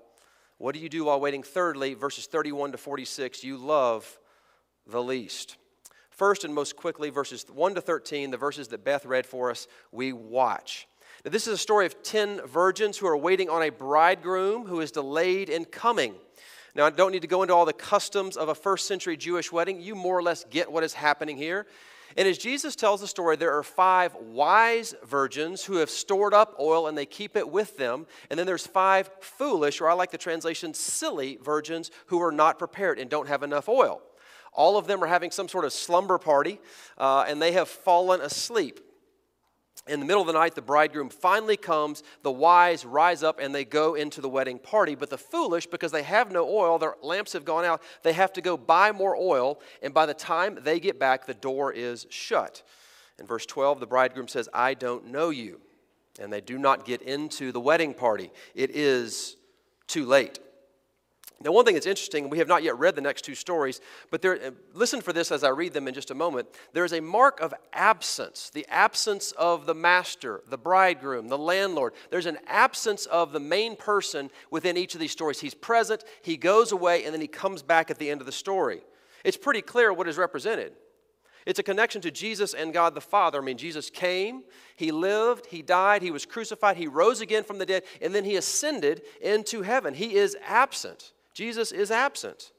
What 0.57 0.73
do 0.73 0.81
you 0.81 0.89
do 0.89 1.05
while 1.05 1.19
waiting? 1.19 1.43
Thirdly, 1.43 1.93
verses 1.93 2.25
31 2.25 2.71
to 2.71 2.79
46, 2.79 3.43
you 3.43 3.57
love 3.57 4.17
the 4.87 5.03
least. 5.03 5.57
First 6.09 6.43
and 6.43 6.55
most 6.55 6.75
quickly, 6.75 7.11
verses 7.11 7.45
1 7.53 7.75
to 7.75 7.81
13, 7.81 8.31
the 8.31 8.37
verses 8.37 8.69
that 8.69 8.83
Beth 8.83 9.05
read 9.05 9.27
for 9.27 9.51
us, 9.51 9.67
we 9.91 10.11
watch. 10.11 10.87
This 11.25 11.47
is 11.47 11.53
a 11.53 11.57
story 11.57 11.85
of 11.85 12.03
10 12.03 12.41
virgins 12.47 12.97
who 12.97 13.07
are 13.07 13.15
waiting 13.15 13.49
on 13.49 13.63
a 13.63 13.69
bridegroom 13.69 14.65
who 14.65 14.81
is 14.81 14.91
delayed 14.91 15.47
in 15.47 15.63
coming. 15.63 16.15
Now, 16.75 16.85
I 16.85 16.89
don't 16.89 17.13
need 17.13 17.21
to 17.21 17.29
go 17.29 17.43
into 17.43 17.53
all 17.53 17.63
the 17.63 17.71
customs 17.71 18.35
of 18.35 18.49
a 18.49 18.55
first 18.55 18.87
century 18.87 19.15
Jewish 19.15 19.49
wedding. 19.49 19.79
You 19.79 19.95
more 19.95 20.17
or 20.17 20.21
less 20.21 20.43
get 20.49 20.69
what 20.69 20.83
is 20.83 20.93
happening 20.93 21.37
here. 21.37 21.65
And 22.17 22.27
as 22.27 22.37
Jesus 22.37 22.75
tells 22.75 22.99
the 22.99 23.07
story, 23.07 23.37
there 23.37 23.57
are 23.57 23.63
five 23.63 24.13
wise 24.15 24.95
virgins 25.05 25.63
who 25.63 25.77
have 25.77 25.89
stored 25.89 26.33
up 26.33 26.57
oil 26.59 26.87
and 26.87 26.97
they 26.97 27.05
keep 27.05 27.37
it 27.37 27.47
with 27.47 27.77
them. 27.77 28.05
And 28.29 28.37
then 28.37 28.45
there's 28.45 28.67
five 28.67 29.09
foolish, 29.21 29.79
or 29.79 29.89
I 29.89 29.93
like 29.93 30.11
the 30.11 30.17
translation, 30.17 30.73
silly 30.73 31.39
virgins 31.41 31.89
who 32.07 32.21
are 32.21 32.33
not 32.33 32.59
prepared 32.59 32.99
and 32.99 33.09
don't 33.09 33.29
have 33.29 33.43
enough 33.43 33.69
oil. 33.69 34.01
All 34.51 34.77
of 34.77 34.87
them 34.87 35.01
are 35.01 35.07
having 35.07 35.31
some 35.31 35.47
sort 35.47 35.63
of 35.63 35.71
slumber 35.71 36.17
party 36.17 36.59
uh, 36.97 37.23
and 37.29 37.41
they 37.41 37.53
have 37.53 37.69
fallen 37.69 38.19
asleep 38.19 38.81
in 39.85 39.99
the 39.99 40.05
middle 40.05 40.21
of 40.21 40.27
the 40.27 40.33
night, 40.33 40.55
the 40.55 40.61
bridegroom 40.61 41.09
finally 41.09 41.57
comes. 41.57 42.03
The 42.21 42.31
wise 42.31 42.85
rise 42.85 43.21
up 43.21 43.39
and 43.39 43.53
they 43.53 43.65
go 43.65 43.95
into 43.95 44.21
the 44.21 44.29
wedding 44.29 44.57
party. 44.57 44.95
But 44.95 45.09
the 45.09 45.17
foolish, 45.17 45.67
because 45.67 45.91
they 45.91 46.03
have 46.03 46.31
no 46.31 46.47
oil, 46.47 46.79
their 46.79 46.95
lamps 47.01 47.33
have 47.33 47.43
gone 47.43 47.65
out, 47.65 47.81
they 48.01 48.13
have 48.13 48.31
to 48.33 48.41
go 48.41 48.55
buy 48.55 48.93
more 48.93 49.15
oil. 49.15 49.59
And 49.81 49.93
by 49.93 50.05
the 50.05 50.13
time 50.13 50.57
they 50.61 50.79
get 50.79 50.99
back, 50.99 51.25
the 51.25 51.33
door 51.33 51.73
is 51.73 52.07
shut. 52.09 52.63
In 53.19 53.27
verse 53.27 53.45
12, 53.45 53.81
the 53.81 53.87
bridegroom 53.87 54.29
says, 54.29 54.47
I 54.53 54.73
don't 54.73 55.07
know 55.07 55.31
you. 55.31 55.59
And 56.19 56.31
they 56.31 56.41
do 56.41 56.57
not 56.57 56.85
get 56.85 57.01
into 57.01 57.51
the 57.51 57.59
wedding 57.59 57.93
party. 57.93 58.31
It 58.55 58.71
is 58.71 59.35
too 59.87 60.05
late. 60.05 60.39
Now, 61.43 61.51
one 61.51 61.65
thing 61.65 61.73
that's 61.73 61.87
interesting, 61.87 62.29
we 62.29 62.37
have 62.37 62.47
not 62.47 62.63
yet 62.63 62.79
read 62.79 62.95
the 62.95 63.01
next 63.01 63.23
two 63.23 63.35
stories, 63.35 63.81
but 64.09 64.21
there, 64.21 64.35
uh, 64.35 64.51
listen 64.73 65.01
for 65.01 65.11
this 65.11 65.31
as 65.31 65.43
I 65.43 65.49
read 65.49 65.73
them 65.73 65.87
in 65.87 65.93
just 65.93 66.09
a 66.09 66.15
moment. 66.15 66.47
There 66.71 66.85
is 66.85 66.93
a 66.93 67.01
mark 67.01 67.41
of 67.41 67.53
absence, 67.73 68.49
the 68.49 68.65
absence 68.69 69.33
of 69.33 69.65
the 69.65 69.73
master, 69.73 70.41
the 70.49 70.57
bridegroom, 70.57 71.27
the 71.27 71.37
landlord. 71.37 71.93
There's 72.11 72.27
an 72.27 72.37
absence 72.47 73.05
of 73.07 73.33
the 73.33 73.39
main 73.39 73.75
person 73.75 74.31
within 74.51 74.77
each 74.77 74.93
of 74.93 75.01
these 75.01 75.11
stories. 75.11 75.41
He's 75.41 75.53
present, 75.53 76.03
he 76.21 76.37
goes 76.37 76.71
away, 76.71 77.03
and 77.03 77.13
then 77.13 77.21
he 77.21 77.27
comes 77.27 77.61
back 77.61 77.91
at 77.91 77.97
the 77.97 78.09
end 78.09 78.21
of 78.21 78.25
the 78.25 78.31
story. 78.31 78.81
It's 79.23 79.37
pretty 79.37 79.61
clear 79.61 79.91
what 79.91 80.07
is 80.07 80.17
represented. 80.17 80.73
It's 81.45 81.59
a 81.59 81.63
connection 81.63 82.01
to 82.01 82.11
Jesus 82.11 82.53
and 82.53 82.73
God 82.73 82.95
the 82.95 83.01
Father. 83.01 83.41
I 83.41 83.43
mean, 83.43 83.57
Jesus 83.57 83.89
came, 83.89 84.43
He 84.75 84.91
lived, 84.91 85.47
He 85.47 85.61
died, 85.61 86.01
He 86.01 86.11
was 86.11 86.25
crucified, 86.25 86.77
He 86.77 86.87
rose 86.87 87.21
again 87.21 87.43
from 87.43 87.57
the 87.57 87.65
dead, 87.65 87.83
and 88.01 88.15
then 88.15 88.23
He 88.23 88.37
ascended 88.37 89.01
into 89.21 89.61
heaven. 89.61 89.93
He 89.93 90.15
is 90.15 90.37
absent. 90.45 91.12
Jesus 91.33 91.71
is 91.71 91.91
absent. 91.91 92.51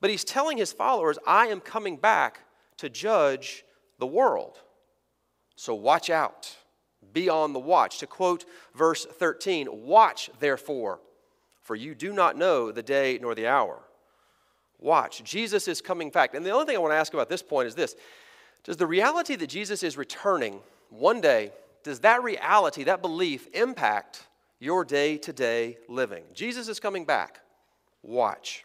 But 0.00 0.10
he's 0.10 0.24
telling 0.24 0.58
his 0.58 0.72
followers, 0.72 1.18
I 1.26 1.46
am 1.46 1.60
coming 1.60 1.96
back 1.96 2.40
to 2.78 2.90
judge 2.90 3.64
the 3.98 4.06
world. 4.06 4.58
So 5.56 5.74
watch 5.74 6.10
out. 6.10 6.56
Be 7.12 7.28
on 7.28 7.52
the 7.52 7.60
watch. 7.60 7.98
To 7.98 8.06
quote 8.06 8.44
verse 8.74 9.06
13, 9.06 9.68
watch 9.70 10.30
therefore, 10.40 11.00
for 11.62 11.76
you 11.76 11.94
do 11.94 12.12
not 12.12 12.36
know 12.36 12.72
the 12.72 12.82
day 12.82 13.18
nor 13.22 13.34
the 13.34 13.46
hour. 13.46 13.80
Watch. 14.78 15.22
Jesus 15.24 15.68
is 15.68 15.80
coming 15.80 16.10
back. 16.10 16.34
And 16.34 16.44
the 16.44 16.50
only 16.50 16.66
thing 16.66 16.76
I 16.76 16.80
want 16.80 16.92
to 16.92 16.98
ask 16.98 17.14
about 17.14 17.28
this 17.28 17.42
point 17.42 17.68
is 17.68 17.74
this 17.74 17.94
Does 18.64 18.76
the 18.76 18.86
reality 18.86 19.36
that 19.36 19.46
Jesus 19.46 19.82
is 19.82 19.96
returning 19.96 20.60
one 20.90 21.20
day, 21.20 21.52
does 21.82 22.00
that 22.00 22.22
reality, 22.22 22.84
that 22.84 23.00
belief, 23.00 23.46
impact 23.54 24.26
your 24.58 24.84
day 24.84 25.16
to 25.18 25.32
day 25.32 25.78
living? 25.88 26.24
Jesus 26.34 26.68
is 26.68 26.80
coming 26.80 27.04
back 27.04 27.40
watch. 28.04 28.64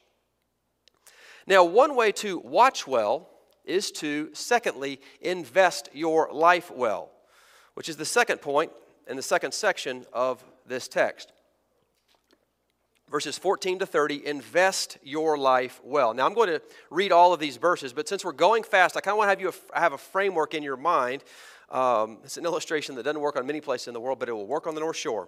Now, 1.47 1.63
one 1.63 1.95
way 1.95 2.11
to 2.13 2.37
watch 2.39 2.85
well 2.85 3.29
is 3.65 3.91
to, 3.91 4.29
secondly, 4.33 4.99
invest 5.21 5.89
your 5.93 6.29
life 6.31 6.71
well, 6.71 7.11
which 7.73 7.89
is 7.89 7.97
the 7.97 8.05
second 8.05 8.41
point 8.41 8.71
in 9.07 9.15
the 9.15 9.23
second 9.23 9.53
section 9.53 10.05
of 10.13 10.43
this 10.67 10.87
text. 10.87 11.31
Verses 13.09 13.39
14 13.39 13.79
to 13.79 13.85
30, 13.87 14.27
invest 14.27 14.99
your 15.01 15.35
life 15.35 15.81
well. 15.83 16.13
Now, 16.13 16.27
I'm 16.27 16.35
going 16.35 16.49
to 16.49 16.61
read 16.91 17.11
all 17.11 17.33
of 17.33 17.39
these 17.39 17.57
verses, 17.57 17.91
but 17.91 18.07
since 18.07 18.23
we're 18.23 18.31
going 18.31 18.61
fast, 18.61 18.95
I 18.95 19.01
kind 19.01 19.13
of 19.13 19.17
want 19.17 19.27
to 19.27 19.29
have 19.31 19.41
you 19.41 19.51
have 19.73 19.93
a 19.93 19.97
framework 19.97 20.53
in 20.53 20.61
your 20.61 20.77
mind. 20.77 21.23
Um, 21.71 22.19
it's 22.23 22.37
an 22.37 22.45
illustration 22.45 22.93
that 22.95 23.03
doesn't 23.03 23.21
work 23.21 23.35
on 23.35 23.47
many 23.47 23.61
places 23.61 23.87
in 23.87 23.95
the 23.95 23.99
world, 23.99 24.19
but 24.19 24.29
it 24.29 24.33
will 24.33 24.45
work 24.45 24.67
on 24.67 24.75
the 24.75 24.81
North 24.81 24.97
Shore. 24.97 25.27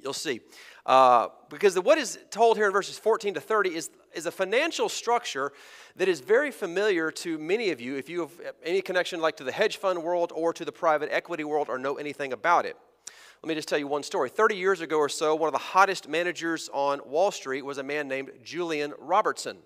You'll 0.00 0.12
see. 0.12 0.40
Uh, 0.86 1.28
because 1.50 1.74
the, 1.74 1.82
what 1.82 1.98
is 1.98 2.18
told 2.30 2.56
here 2.56 2.66
in 2.66 2.72
verses 2.72 2.98
14 2.98 3.34
to 3.34 3.40
30 3.40 3.74
is, 3.74 3.90
is 4.14 4.26
a 4.26 4.30
financial 4.30 4.88
structure 4.88 5.52
that 5.96 6.08
is 6.08 6.20
very 6.20 6.50
familiar 6.50 7.10
to 7.10 7.38
many 7.38 7.70
of 7.70 7.80
you 7.80 7.96
if 7.96 8.08
you 8.08 8.20
have 8.20 8.32
any 8.64 8.80
connection 8.80 9.20
like 9.20 9.36
to 9.36 9.44
the 9.44 9.52
hedge 9.52 9.76
fund 9.76 10.02
world 10.02 10.32
or 10.34 10.52
to 10.54 10.64
the 10.64 10.72
private 10.72 11.10
equity 11.12 11.44
world 11.44 11.68
or 11.68 11.78
know 11.78 11.96
anything 11.96 12.32
about 12.32 12.64
it. 12.64 12.76
Let 13.42 13.48
me 13.48 13.54
just 13.54 13.68
tell 13.68 13.78
you 13.78 13.88
one 13.88 14.02
story. 14.02 14.30
30 14.30 14.54
years 14.54 14.80
ago 14.80 14.98
or 14.98 15.08
so, 15.08 15.34
one 15.34 15.48
of 15.48 15.52
the 15.52 15.58
hottest 15.58 16.08
managers 16.08 16.70
on 16.72 17.00
Wall 17.04 17.30
Street 17.30 17.62
was 17.62 17.78
a 17.78 17.82
man 17.82 18.08
named 18.08 18.30
Julian 18.42 18.94
Robertson. 18.98 19.58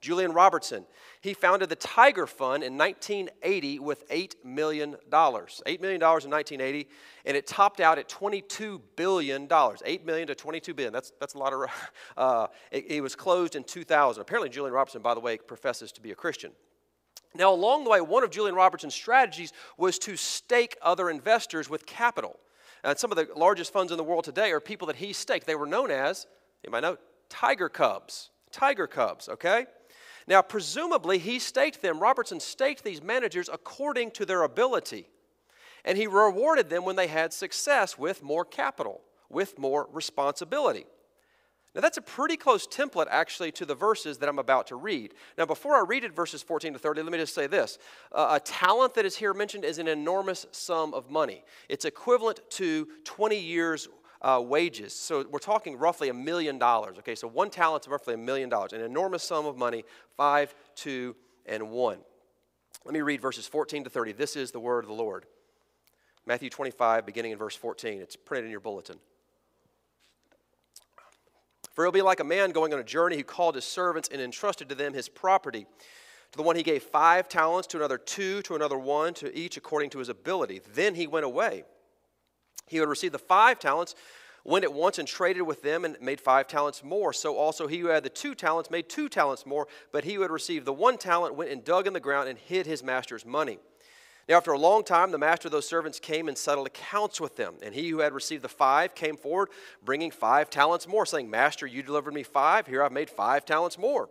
Julian 0.00 0.32
Robertson. 0.32 0.86
He 1.20 1.34
founded 1.34 1.68
the 1.68 1.76
Tiger 1.76 2.26
Fund 2.26 2.62
in 2.62 2.78
1980 2.78 3.78
with 3.80 4.08
$8 4.08 4.34
million. 4.44 4.96
$8 5.12 5.80
million 5.80 6.00
in 6.00 6.00
1980, 6.00 6.88
and 7.26 7.36
it 7.36 7.46
topped 7.46 7.80
out 7.80 7.98
at 7.98 8.08
$22 8.08 8.80
billion. 8.96 9.48
8 9.84 10.06
million 10.06 10.26
to 10.28 10.34
22 10.34 10.74
billion. 10.74 10.92
That's, 10.92 11.12
that's 11.20 11.34
a 11.34 11.38
lot 11.38 11.52
of. 11.52 11.70
Uh, 12.16 12.48
it, 12.70 12.84
it 12.90 13.00
was 13.00 13.14
closed 13.14 13.56
in 13.56 13.64
2000. 13.64 14.20
Apparently, 14.20 14.48
Julian 14.48 14.74
Robertson, 14.74 15.00
by 15.00 15.14
the 15.14 15.20
way, 15.20 15.38
professes 15.38 15.90
to 15.92 16.00
be 16.00 16.10
a 16.10 16.14
Christian. 16.14 16.50
Now, 17.34 17.52
along 17.52 17.84
the 17.84 17.90
way, 17.90 18.00
one 18.00 18.24
of 18.24 18.30
Julian 18.30 18.54
Robertson's 18.54 18.94
strategies 18.94 19.52
was 19.78 19.98
to 20.00 20.16
stake 20.16 20.76
other 20.82 21.08
investors 21.08 21.70
with 21.70 21.86
capital. 21.86 22.38
And 22.82 22.98
some 22.98 23.10
of 23.10 23.16
the 23.16 23.28
largest 23.36 23.72
funds 23.72 23.92
in 23.92 23.96
the 23.96 24.04
world 24.04 24.24
today 24.24 24.50
are 24.52 24.60
people 24.60 24.86
that 24.88 24.96
he 24.96 25.12
staked. 25.12 25.46
They 25.46 25.54
were 25.54 25.66
known 25.66 25.90
as, 25.90 26.26
you 26.64 26.70
might 26.70 26.80
know, 26.80 26.98
Tiger 27.28 27.68
Cubs. 27.68 28.30
Tiger 28.50 28.86
Cubs, 28.86 29.28
okay? 29.28 29.66
Now, 30.26 30.42
presumably, 30.42 31.18
he 31.18 31.38
staked 31.38 31.82
them, 31.82 32.00
Robertson 32.00 32.40
staked 32.40 32.84
these 32.84 33.02
managers 33.02 33.48
according 33.52 34.12
to 34.12 34.26
their 34.26 34.42
ability. 34.42 35.08
And 35.84 35.96
he 35.96 36.06
rewarded 36.06 36.68
them 36.68 36.84
when 36.84 36.96
they 36.96 37.06
had 37.06 37.32
success 37.32 37.98
with 37.98 38.22
more 38.22 38.44
capital, 38.44 39.00
with 39.28 39.58
more 39.58 39.88
responsibility. 39.92 40.84
Now, 41.74 41.80
that's 41.80 41.98
a 41.98 42.02
pretty 42.02 42.36
close 42.36 42.66
template, 42.66 43.06
actually, 43.10 43.52
to 43.52 43.64
the 43.64 43.76
verses 43.76 44.18
that 44.18 44.28
I'm 44.28 44.40
about 44.40 44.66
to 44.68 44.76
read. 44.76 45.14
Now, 45.38 45.46
before 45.46 45.76
I 45.76 45.84
read 45.86 46.02
it, 46.02 46.16
verses 46.16 46.42
14 46.42 46.72
to 46.72 46.78
30, 46.80 47.02
let 47.02 47.12
me 47.12 47.18
just 47.18 47.34
say 47.34 47.46
this. 47.46 47.78
Uh, 48.10 48.38
a 48.38 48.40
talent 48.40 48.94
that 48.94 49.04
is 49.04 49.16
here 49.16 49.32
mentioned 49.32 49.64
is 49.64 49.78
an 49.78 49.86
enormous 49.86 50.46
sum 50.50 50.92
of 50.92 51.10
money. 51.10 51.44
It's 51.68 51.84
equivalent 51.84 52.40
to 52.50 52.88
20 53.04 53.38
years' 53.38 53.88
uh, 54.22 54.42
wages. 54.44 54.94
So 54.94 55.24
we're 55.30 55.38
talking 55.38 55.78
roughly 55.78 56.08
a 56.08 56.14
million 56.14 56.58
dollars. 56.58 56.98
Okay, 56.98 57.14
so 57.14 57.28
one 57.28 57.50
talent's 57.50 57.88
roughly 57.88 58.14
a 58.14 58.18
million 58.18 58.48
dollars, 58.48 58.72
an 58.72 58.80
enormous 58.80 59.22
sum 59.22 59.46
of 59.46 59.56
money, 59.56 59.84
five, 60.16 60.54
two, 60.74 61.16
and 61.46 61.70
one. 61.70 61.98
Let 62.84 62.94
me 62.94 63.00
read 63.00 63.20
verses 63.20 63.46
14 63.46 63.84
to 63.84 63.90
30. 63.90 64.12
This 64.12 64.36
is 64.36 64.50
the 64.50 64.60
word 64.60 64.84
of 64.84 64.88
the 64.88 64.94
Lord. 64.94 65.26
Matthew 66.26 66.50
25, 66.50 67.06
beginning 67.06 67.32
in 67.32 67.38
verse 67.38 67.56
14. 67.56 68.00
It's 68.00 68.16
printed 68.16 68.46
in 68.46 68.50
your 68.50 68.60
bulletin. 68.60 68.96
For 71.74 71.84
it'll 71.84 71.92
be 71.92 72.02
like 72.02 72.20
a 72.20 72.24
man 72.24 72.50
going 72.50 72.74
on 72.74 72.80
a 72.80 72.84
journey 72.84 73.16
who 73.16 73.24
called 73.24 73.54
his 73.54 73.64
servants 73.64 74.08
and 74.12 74.20
entrusted 74.20 74.68
to 74.68 74.74
them 74.74 74.92
his 74.92 75.08
property. 75.08 75.66
To 76.32 76.36
the 76.36 76.42
one 76.42 76.56
he 76.56 76.62
gave 76.62 76.82
five 76.82 77.28
talents, 77.28 77.66
to 77.68 77.76
another 77.76 77.98
two, 77.98 78.42
to 78.42 78.54
another 78.54 78.78
one, 78.78 79.14
to 79.14 79.36
each 79.36 79.56
according 79.56 79.90
to 79.90 79.98
his 79.98 80.08
ability. 80.08 80.60
Then 80.74 80.94
he 80.94 81.06
went 81.06 81.26
away. 81.26 81.64
He 82.70 82.78
would 82.78 82.88
receive 82.88 83.10
the 83.10 83.18
five 83.18 83.58
talents, 83.58 83.96
went 84.44 84.64
at 84.64 84.72
once 84.72 84.98
and 84.98 85.08
traded 85.08 85.42
with 85.42 85.60
them 85.60 85.84
and 85.84 86.00
made 86.00 86.20
five 86.20 86.46
talents 86.46 86.84
more. 86.84 87.12
So 87.12 87.36
also 87.36 87.66
he 87.66 87.80
who 87.80 87.88
had 87.88 88.04
the 88.04 88.08
two 88.08 88.36
talents 88.36 88.70
made 88.70 88.88
two 88.88 89.08
talents 89.08 89.44
more, 89.44 89.66
but 89.92 90.04
he 90.04 90.14
who 90.14 90.22
had 90.22 90.30
received 90.30 90.66
the 90.66 90.72
one 90.72 90.96
talent 90.96 91.34
went 91.34 91.50
and 91.50 91.64
dug 91.64 91.88
in 91.88 91.92
the 91.92 92.00
ground 92.00 92.28
and 92.28 92.38
hid 92.38 92.66
his 92.66 92.84
master's 92.84 93.26
money. 93.26 93.58
Now, 94.28 94.36
after 94.36 94.52
a 94.52 94.58
long 94.58 94.84
time, 94.84 95.10
the 95.10 95.18
master 95.18 95.48
of 95.48 95.52
those 95.52 95.66
servants 95.66 95.98
came 95.98 96.28
and 96.28 96.38
settled 96.38 96.68
accounts 96.68 97.20
with 97.20 97.36
them. 97.36 97.56
And 97.64 97.74
he 97.74 97.88
who 97.88 97.98
had 97.98 98.12
received 98.12 98.44
the 98.44 98.48
five 98.48 98.94
came 98.94 99.16
forward, 99.16 99.48
bringing 99.84 100.12
five 100.12 100.48
talents 100.48 100.86
more, 100.86 101.04
saying, 101.04 101.28
Master, 101.28 101.66
you 101.66 101.82
delivered 101.82 102.14
me 102.14 102.22
five. 102.22 102.68
Here 102.68 102.84
I've 102.84 102.92
made 102.92 103.10
five 103.10 103.44
talents 103.44 103.76
more. 103.76 104.08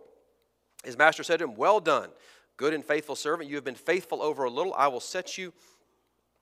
His 0.84 0.98
master 0.98 1.22
said 1.22 1.38
to 1.38 1.44
him, 1.44 1.54
Well 1.54 1.80
done, 1.80 2.10
good 2.58 2.74
and 2.74 2.84
faithful 2.84 3.16
servant. 3.16 3.48
You 3.48 3.54
have 3.56 3.64
been 3.64 3.74
faithful 3.74 4.20
over 4.20 4.44
a 4.44 4.50
little. 4.50 4.74
I 4.74 4.88
will 4.88 5.00
set 5.00 5.38
you 5.38 5.54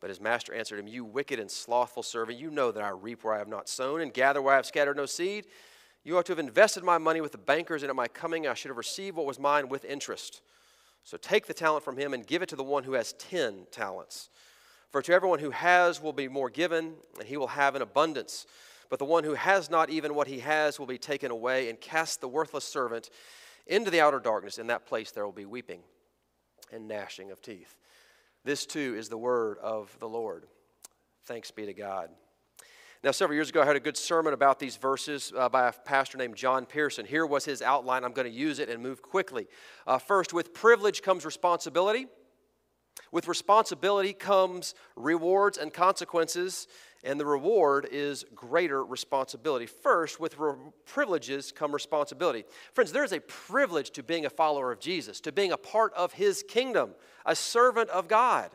But 0.00 0.10
his 0.10 0.20
master 0.20 0.54
answered 0.54 0.78
him, 0.78 0.86
You 0.86 1.04
wicked 1.04 1.40
and 1.40 1.50
slothful 1.50 2.02
servant, 2.02 2.38
you 2.38 2.50
know 2.50 2.70
that 2.70 2.82
I 2.82 2.90
reap 2.90 3.24
where 3.24 3.34
I 3.34 3.38
have 3.38 3.48
not 3.48 3.68
sown 3.68 4.00
and 4.00 4.12
gather 4.12 4.40
where 4.40 4.54
I 4.54 4.56
have 4.56 4.66
scattered 4.66 4.96
no 4.96 5.06
seed. 5.06 5.46
You 6.04 6.16
ought 6.16 6.26
to 6.26 6.32
have 6.32 6.38
invested 6.38 6.84
my 6.84 6.98
money 6.98 7.20
with 7.20 7.32
the 7.32 7.38
bankers, 7.38 7.82
and 7.82 7.90
at 7.90 7.96
my 7.96 8.08
coming 8.08 8.46
I 8.46 8.54
should 8.54 8.68
have 8.68 8.76
received 8.76 9.16
what 9.16 9.26
was 9.26 9.38
mine 9.38 9.68
with 9.68 9.84
interest. 9.84 10.40
So 11.04 11.16
take 11.16 11.46
the 11.46 11.54
talent 11.54 11.84
from 11.84 11.96
him 11.96 12.14
and 12.14 12.26
give 12.26 12.42
it 12.42 12.48
to 12.50 12.56
the 12.56 12.62
one 12.62 12.84
who 12.84 12.92
has 12.92 13.12
ten 13.14 13.66
talents. 13.70 14.30
For 14.90 15.02
to 15.02 15.12
everyone 15.12 15.38
who 15.38 15.50
has 15.50 16.00
will 16.00 16.12
be 16.12 16.28
more 16.28 16.48
given, 16.48 16.94
and 17.18 17.28
he 17.28 17.36
will 17.36 17.48
have 17.48 17.74
an 17.74 17.82
abundance. 17.82 18.46
But 18.88 18.98
the 18.98 19.04
one 19.04 19.24
who 19.24 19.34
has 19.34 19.68
not 19.68 19.90
even 19.90 20.14
what 20.14 20.28
he 20.28 20.38
has 20.40 20.78
will 20.78 20.86
be 20.86 20.98
taken 20.98 21.30
away, 21.30 21.68
and 21.68 21.80
cast 21.80 22.20
the 22.20 22.28
worthless 22.28 22.64
servant 22.64 23.10
into 23.66 23.90
the 23.90 24.00
outer 24.00 24.20
darkness. 24.20 24.58
In 24.58 24.68
that 24.68 24.86
place 24.86 25.10
there 25.10 25.24
will 25.24 25.32
be 25.32 25.44
weeping 25.44 25.80
and 26.72 26.88
gnashing 26.88 27.30
of 27.30 27.42
teeth. 27.42 27.74
This 28.44 28.66
too 28.66 28.94
is 28.96 29.08
the 29.08 29.18
word 29.18 29.58
of 29.58 29.94
the 30.00 30.08
Lord. 30.08 30.46
Thanks 31.26 31.50
be 31.50 31.66
to 31.66 31.74
God. 31.74 32.10
Now, 33.04 33.12
several 33.12 33.36
years 33.36 33.48
ago, 33.48 33.62
I 33.62 33.64
heard 33.64 33.76
a 33.76 33.80
good 33.80 33.96
sermon 33.96 34.32
about 34.32 34.58
these 34.58 34.76
verses 34.76 35.32
uh, 35.36 35.48
by 35.48 35.68
a 35.68 35.72
pastor 35.72 36.18
named 36.18 36.34
John 36.34 36.66
Pearson. 36.66 37.06
Here 37.06 37.24
was 37.24 37.44
his 37.44 37.62
outline. 37.62 38.02
I'm 38.02 38.12
going 38.12 38.26
to 38.26 38.36
use 38.36 38.58
it 38.58 38.68
and 38.68 38.82
move 38.82 39.02
quickly. 39.02 39.46
Uh, 39.86 39.98
first, 39.98 40.32
with 40.32 40.52
privilege 40.52 41.00
comes 41.00 41.24
responsibility. 41.24 42.06
With 43.12 43.28
responsibility 43.28 44.12
comes 44.12 44.74
rewards 44.96 45.58
and 45.58 45.72
consequences, 45.72 46.66
and 47.04 47.18
the 47.18 47.26
reward 47.26 47.88
is 47.90 48.24
greater 48.34 48.84
responsibility. 48.84 49.66
First, 49.66 50.18
with 50.18 50.38
re- 50.38 50.54
privileges 50.84 51.52
come 51.52 51.72
responsibility. 51.72 52.44
Friends, 52.72 52.92
there 52.92 53.04
is 53.04 53.12
a 53.12 53.20
privilege 53.20 53.90
to 53.92 54.02
being 54.02 54.26
a 54.26 54.30
follower 54.30 54.72
of 54.72 54.80
Jesus, 54.80 55.20
to 55.20 55.32
being 55.32 55.52
a 55.52 55.56
part 55.56 55.92
of 55.94 56.12
his 56.12 56.42
kingdom, 56.48 56.90
a 57.24 57.36
servant 57.36 57.88
of 57.90 58.08
God. 58.08 58.50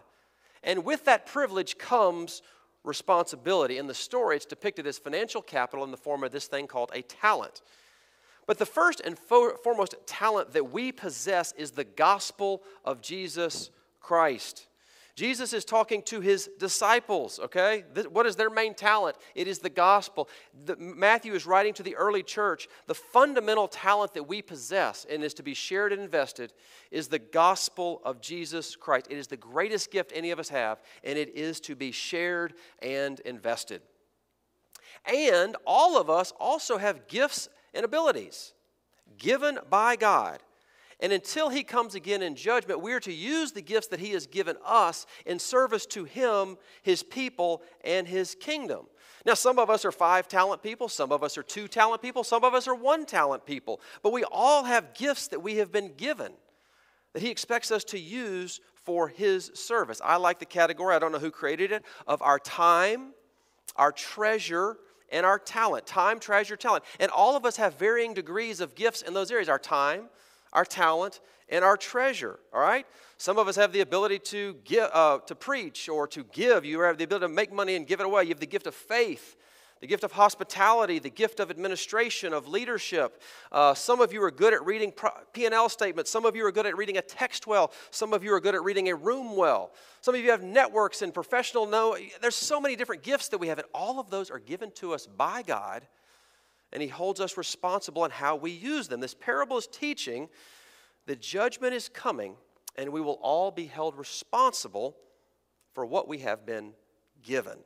And 0.62 0.83
with 0.83 1.05
that 1.05 1.25
privilege 1.25 1.77
comes 1.77 2.41
responsibility. 2.83 3.77
In 3.77 3.88
the 3.88 3.93
story, 3.93 4.35
it's 4.35 4.45
depicted 4.45 4.88
as 4.88 4.97
financial 4.97 5.41
capital 5.41 5.85
in 5.85 5.91
the 5.91 5.97
form 5.97 6.23
of 6.23 6.31
this 6.31 6.47
thing 6.47 6.67
called 6.67 6.91
a 6.93 7.01
talent. 7.01 7.62
But 8.45 8.57
the 8.57 8.65
first 8.65 9.00
and 9.00 9.17
fo- 9.17 9.55
foremost 9.55 9.95
talent 10.05 10.51
that 10.51 10.71
we 10.71 10.91
possess 10.91 11.53
is 11.53 11.71
the 11.71 11.85
gospel 11.85 12.62
of 12.83 13.01
Jesus 13.01 13.69
Christ. 14.01 14.67
Jesus 15.15 15.53
is 15.53 15.63
talking 15.63 16.01
to 16.03 16.22
his 16.22 16.50
disciples, 16.58 17.39
okay? 17.39 17.84
What 18.10 18.25
is 18.25 18.36
their 18.36 18.50
main 18.50 18.74
talent? 18.74 19.15
It 19.36 19.48
is 19.48 19.60
the 19.60 19.70
gospel. 19.70 20.27
The, 20.65 20.75
Matthew 20.75 21.36
is 21.36 21.46
writing 21.46 21.74
to 21.75 21.84
the 21.84 21.96
early 21.96 22.24
church. 22.24 22.67
The 22.88 22.96
fundamental 22.96 23.67
talent 23.67 24.15
that 24.15 24.27
we 24.27 24.41
possess 24.41 25.05
and 25.08 25.24
is 25.24 25.36
to 25.36 25.43
be 25.43 25.53
shared 25.53 25.93
and 25.93 26.01
invested 26.01 26.51
is 26.89 27.10
the 27.10 27.20
gospel 27.20 28.01
of 28.03 28.22
Jesus 28.22 28.75
Christ. 28.75 29.08
It 29.12 29.20
is 29.20 29.27
the 29.27 29.38
greatest 29.38 29.91
gift 29.91 30.12
any 30.15 30.32
of 30.32 30.39
us 30.39 30.50
have, 30.50 30.82
and 31.03 31.17
it 31.20 31.36
is 31.36 31.60
to 31.62 31.75
be 31.75 31.91
shared 31.91 32.55
and 32.82 33.20
invested. 33.20 33.84
And 35.05 35.55
all 35.67 36.00
of 36.00 36.10
us 36.10 36.34
also 36.39 36.79
have 36.79 37.08
gifts 37.08 37.50
and 37.75 37.86
abilities 37.86 38.53
given 39.20 39.60
by 39.70 39.96
God 39.96 40.39
and 41.00 41.12
until 41.12 41.50
he 41.50 41.63
comes 41.63 41.95
again 41.95 42.21
in 42.21 42.35
judgment, 42.35 42.81
we 42.81 42.93
are 42.93 43.00
to 43.01 43.13
use 43.13 43.51
the 43.51 43.62
gifts 43.62 43.88
that 43.88 44.00
he 44.00 44.12
has 44.12 44.27
given 44.27 44.55
us 44.63 45.05
in 45.25 45.39
service 45.39 45.85
to 45.88 46.03
him, 46.03 46.57
his 46.81 47.03
people, 47.03 47.62
and 47.83 48.07
his 48.07 48.35
kingdom. 48.35 48.85
Now, 49.25 49.33
some 49.33 49.57
of 49.57 49.69
us 49.69 49.85
are 49.85 49.91
five 49.91 50.27
talent 50.27 50.62
people, 50.62 50.89
some 50.89 51.12
of 51.12 51.23
us 51.23 51.38
are 51.38 51.43
two 51.43 51.67
talent 51.67 52.01
people, 52.01 52.23
some 52.23 52.43
of 52.43 52.53
us 52.53 52.67
are 52.67 52.75
one 52.75 53.05
talent 53.05 53.45
people, 53.45 53.79
but 54.01 54.12
we 54.12 54.23
all 54.25 54.65
have 54.65 54.93
gifts 54.93 55.27
that 55.29 55.41
we 55.41 55.57
have 55.57 55.71
been 55.71 55.93
given 55.95 56.33
that 57.13 57.21
he 57.21 57.29
expects 57.29 57.71
us 57.71 57.83
to 57.85 58.00
use 58.00 58.59
for 58.73 59.07
his 59.07 59.51
service. 59.53 60.01
I 60.03 60.17
like 60.17 60.39
the 60.39 60.45
category, 60.45 60.95
I 60.95 61.00
don't 61.00 61.12
know 61.12 61.19
who 61.19 61.31
created 61.31 61.71
it, 61.71 61.83
of 62.05 62.21
our 62.21 62.39
time, 62.39 63.13
our 63.75 63.91
treasure, 63.91 64.77
and 65.12 65.25
our 65.25 65.39
talent. 65.39 65.85
Time, 65.85 66.19
treasure, 66.19 66.57
talent. 66.57 66.83
And 67.00 67.12
all 67.12 67.38
of 67.38 67.45
us 67.45 67.55
have 67.57 67.75
varying 67.75 68.13
degrees 68.13 68.59
of 68.59 68.75
gifts 68.75 69.03
in 69.03 69.13
those 69.13 69.31
areas 69.31 69.47
our 69.47 69.59
time, 69.59 70.09
our 70.53 70.65
talent, 70.65 71.19
and 71.50 71.63
our 71.63 71.77
treasure. 71.77 72.39
All 72.53 72.62
right? 72.62 72.86
Some 73.17 73.38
of 73.38 73.48
us 73.48 73.55
have 73.55 73.72
the 73.72 73.81
ability 73.81 74.19
to 74.19 74.55
give, 74.63 74.89
uh, 74.93 75.19
to 75.27 75.36
preach 75.36 75.89
or 75.89 76.07
to 76.07 76.24
give. 76.31 76.65
You 76.65 76.79
have 76.81 76.98
the 76.98 77.03
ability 77.03 77.25
to 77.25 77.33
make 77.33 77.51
money 77.51 77.75
and 77.75 77.86
give 77.86 78.00
it 78.00 78.05
away. 78.05 78.24
You 78.24 78.29
have 78.29 78.39
the 78.39 78.45
gift 78.45 78.67
of 78.67 78.75
faith, 78.75 79.36
the 79.79 79.88
gift 79.88 80.03
of 80.03 80.13
hospitality, 80.13 80.98
the 81.00 81.10
gift 81.10 81.39
of 81.39 81.51
administration, 81.51 82.33
of 82.33 82.48
leadership. 82.48 83.22
Uh, 83.51 83.74
some 83.74 84.01
of 84.01 84.13
you 84.13 84.24
are 84.24 84.31
good 84.31 84.53
at 84.53 84.65
reading 84.65 84.93
P&L 85.33 85.69
statements. 85.69 86.10
Some 86.10 86.25
of 86.25 86.36
you 86.36 86.45
are 86.45 86.51
good 86.51 86.65
at 86.65 86.77
reading 86.77 86.98
a 86.98 87.01
text 87.01 87.48
well. 87.48 87.72
Some 87.91 88.13
of 88.13 88.24
you 88.24 88.33
are 88.33 88.39
good 88.39 88.55
at 88.55 88.63
reading 88.63 88.89
a 88.89 88.95
room 88.95 89.36
well. 89.36 89.74
Some 90.01 90.15
of 90.15 90.22
you 90.22 90.31
have 90.31 90.41
networks 90.41 91.01
and 91.01 91.13
professional 91.13 91.65
know. 91.65 91.98
There's 92.22 92.36
so 92.36 92.62
many 92.62 92.75
different 92.75 93.03
gifts 93.03 93.27
that 93.29 93.38
we 93.38 93.48
have, 93.48 93.60
and 93.60 93.67
all 93.74 94.00
of 94.00 94.10
those 94.10 94.31
are 94.31 94.39
given 94.39 94.72
to 94.75 94.93
us 94.93 95.05
by 95.05 95.41
God, 95.41 95.86
and 96.74 96.84
He 96.84 96.89
holds 96.89 97.22
us 97.22 97.38
responsible 97.38 98.01
on 98.01 98.12
how 98.12 98.36
we 98.36 98.51
use 98.51 98.89
them. 98.89 99.00
This 99.00 99.13
parable 99.13 99.58
is 99.58 99.68
teaching 99.68 100.27
that 101.06 101.22
judgment 101.22 101.74
is 101.74 101.88
coming, 101.88 102.36
and 102.75 102.92
we 102.92 103.00
will 103.00 103.20
all 103.22 103.51
be 103.51 103.65
held 103.65 103.98
responsible 103.98 104.98
for 105.74 105.86
what 105.86 106.10
we 106.10 106.18
have 106.20 106.46
been 106.46 106.74
given 107.22 107.60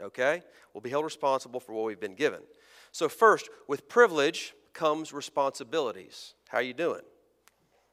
okay? 0.00 0.42
We'll 0.72 0.80
be 0.80 0.90
held 0.90 1.04
responsible 1.04 1.60
for 1.60 1.72
what 1.72 1.84
we've 1.84 2.00
been 2.00 2.14
given. 2.14 2.40
So 2.92 3.08
first, 3.08 3.48
with 3.68 3.88
privilege 3.88 4.54
comes 4.72 5.12
responsibilities. 5.12 6.34
How 6.48 6.60
you 6.60 6.74
doing? 6.74 7.02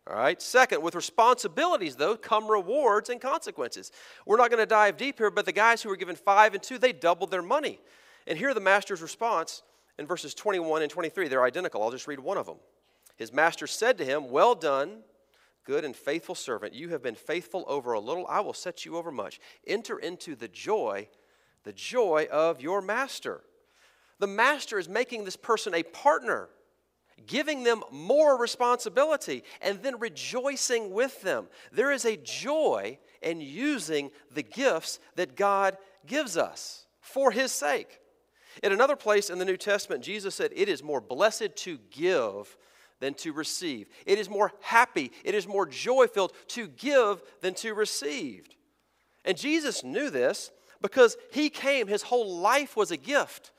All 0.08 0.16
right. 0.16 0.42
Second, 0.42 0.82
with 0.82 0.96
responsibilities, 0.96 1.96
though, 1.96 2.16
come 2.16 2.48
rewards 2.48 3.10
and 3.10 3.22
consequences. 3.22 3.92
We're 4.26 4.38
not 4.38 4.50
going 4.50 4.62
to 4.62 4.66
dive 4.66 4.98
deep 4.98 5.20
here, 5.20 5.30
but 5.30 5.46
the 5.46 5.52
guys 5.52 5.82
who 5.82 5.90
were 5.90 5.96
given 5.96 6.16
five 6.16 6.54
and 6.54 6.64
two, 6.64 6.80
they 6.80 6.92
doubled 6.92 7.30
their 7.30 7.44
money. 7.44 7.80
And 8.26 8.38
here 8.38 8.54
the 8.54 8.60
master's 8.60 9.02
response 9.02 9.62
in 10.01 10.08
verses 10.08 10.34
21 10.34 10.81
and 10.81 10.91
23. 10.91 11.29
They're 11.29 11.43
identical. 11.43 11.81
I'll 11.81 11.91
just 11.91 12.08
read 12.08 12.20
one 12.20 12.38
of 12.38 12.46
them. 12.46 12.58
His 13.15 13.31
master 13.31 13.67
said 13.67 13.98
to 14.00 14.05
him, 14.05 14.29
Well 14.29 14.55
done, 14.55 15.03
good 15.65 15.86
and 15.86 15.96
faithful 15.96 16.36
servant. 16.36 16.74
You 16.74 16.89
have 16.89 17.01
been 17.01 17.15
faithful 17.15 17.63
over 17.67 17.93
a 17.93 18.00
little. 18.00 18.27
I 18.27 18.41
will 18.41 18.53
set 18.53 18.84
you 18.84 18.98
over 18.98 19.12
much. 19.12 19.39
Enter 19.65 19.98
into 19.98 20.36
the 20.36 20.50
joy 20.50 21.08
the 21.63 21.74
joy 21.74 22.27
of 22.31 22.62
your 22.62 22.81
master. 22.81 23.41
The 24.20 24.27
master 24.27 24.79
is 24.79 24.89
making 24.89 25.24
this 25.24 25.36
person 25.36 25.74
a 25.74 25.84
partner, 25.84 26.50
giving 27.25 27.63
them 27.63 27.84
more 27.91 28.39
responsibility, 28.39 29.43
and 29.62 29.81
then 29.81 30.00
rejoicing 30.00 30.91
with 30.91 31.22
them. 31.22 31.48
There 31.72 31.91
is 31.91 32.05
a 32.05 32.17
joy 32.17 33.00
in 33.22 33.41
using 33.41 34.12
the 34.34 34.43
gifts 34.43 35.00
that 35.15 35.36
God 35.36 35.77
gives 36.05 36.38
us 36.38 36.86
for 37.00 37.31
his 37.31 37.51
sake. 37.51 38.00
In 38.63 38.72
another 38.72 38.96
place 38.96 39.29
in 39.29 39.39
the 39.39 39.46
New 39.46 39.58
Testament, 39.58 40.03
Jesus 40.03 40.36
said, 40.36 40.51
It 40.55 40.70
is 40.70 40.84
more 40.84 41.01
blessed 41.01 41.55
to 41.58 41.79
give 41.89 42.58
than 43.00 43.13
to 43.15 43.34
receive. 43.34 43.88
It 44.05 44.20
is 44.20 44.29
more 44.29 44.53
happy, 44.62 45.12
it 45.24 45.36
is 45.36 45.48
more 45.48 45.65
joy 45.65 46.08
filled 46.08 46.34
to 46.50 46.67
give 46.67 47.22
than 47.41 47.53
to 47.55 47.74
receive. 47.74 48.48
And 49.25 49.38
Jesus 49.38 49.84
knew 49.84 50.10
this, 50.10 50.51
because 50.81 51.17
he 51.31 51.50
came, 51.50 51.88
his 51.88 52.03
whole 52.03 52.38
life 52.38 52.75
was 52.75 52.91
a 52.91 52.98
gift. 52.98 53.51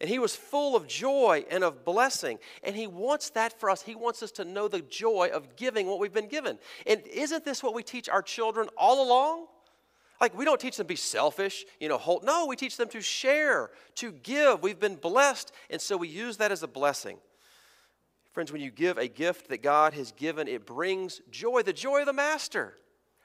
And 0.00 0.08
he 0.08 0.18
was 0.18 0.34
full 0.34 0.76
of 0.76 0.86
joy 0.86 1.44
and 1.50 1.62
of 1.62 1.84
blessing. 1.84 2.38
And 2.62 2.74
he 2.74 2.86
wants 2.86 3.30
that 3.30 3.58
for 3.60 3.68
us. 3.68 3.82
He 3.82 3.94
wants 3.94 4.22
us 4.22 4.30
to 4.32 4.46
know 4.46 4.66
the 4.66 4.80
joy 4.80 5.30
of 5.32 5.56
giving 5.56 5.86
what 5.86 5.98
we've 5.98 6.12
been 6.12 6.28
given. 6.28 6.58
And 6.86 7.02
isn't 7.06 7.44
this 7.44 7.62
what 7.62 7.74
we 7.74 7.82
teach 7.82 8.08
our 8.08 8.22
children 8.22 8.68
all 8.78 9.06
along? 9.06 9.46
Like, 10.20 10.36
we 10.36 10.44
don't 10.44 10.60
teach 10.60 10.76
them 10.76 10.84
to 10.84 10.88
be 10.88 10.96
selfish, 10.96 11.64
you 11.80 11.88
know, 11.88 11.96
hold. 11.96 12.24
No, 12.24 12.46
we 12.46 12.54
teach 12.54 12.76
them 12.76 12.88
to 12.88 13.00
share, 13.00 13.70
to 13.96 14.12
give. 14.12 14.62
We've 14.62 14.78
been 14.78 14.96
blessed, 14.96 15.52
and 15.70 15.80
so 15.80 15.96
we 15.96 16.08
use 16.08 16.36
that 16.36 16.52
as 16.52 16.62
a 16.62 16.68
blessing. 16.68 17.16
Friends, 18.32 18.52
when 18.52 18.60
you 18.60 18.70
give 18.70 18.98
a 18.98 19.08
gift 19.08 19.48
that 19.48 19.62
God 19.62 19.94
has 19.94 20.12
given, 20.12 20.46
it 20.46 20.66
brings 20.66 21.20
joy, 21.30 21.62
the 21.62 21.72
joy 21.72 22.00
of 22.00 22.06
the 22.06 22.12
Master. 22.12 22.74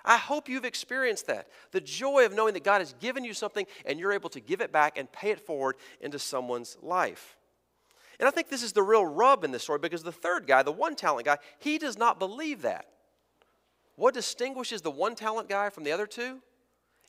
I 0.05 0.17
hope 0.17 0.47
you've 0.47 0.65
experienced 0.65 1.27
that. 1.27 1.47
The 1.71 1.81
joy 1.81 2.25
of 2.25 2.33
knowing 2.33 2.53
that 2.53 2.63
God 2.63 2.79
has 2.79 2.93
given 2.93 3.23
you 3.23 3.33
something 3.33 3.65
and 3.85 3.99
you're 3.99 4.13
able 4.13 4.29
to 4.29 4.39
give 4.39 4.61
it 4.61 4.71
back 4.71 4.97
and 4.97 5.11
pay 5.11 5.31
it 5.31 5.39
forward 5.39 5.75
into 5.99 6.19
someone's 6.19 6.77
life. 6.81 7.37
And 8.19 8.27
I 8.27 8.31
think 8.31 8.49
this 8.49 8.63
is 8.63 8.71
the 8.71 8.83
real 8.83 9.05
rub 9.05 9.43
in 9.43 9.51
this 9.51 9.63
story 9.63 9.79
because 9.79 10.03
the 10.03 10.11
third 10.11 10.47
guy, 10.47 10.63
the 10.63 10.71
one 10.71 10.95
talent 10.95 11.25
guy, 11.25 11.37
he 11.59 11.77
does 11.77 11.97
not 11.97 12.19
believe 12.19 12.61
that. 12.61 12.85
What 13.95 14.13
distinguishes 14.13 14.81
the 14.81 14.91
one 14.91 15.15
talent 15.15 15.49
guy 15.49 15.69
from 15.69 15.83
the 15.83 15.91
other 15.91 16.07
two 16.07 16.39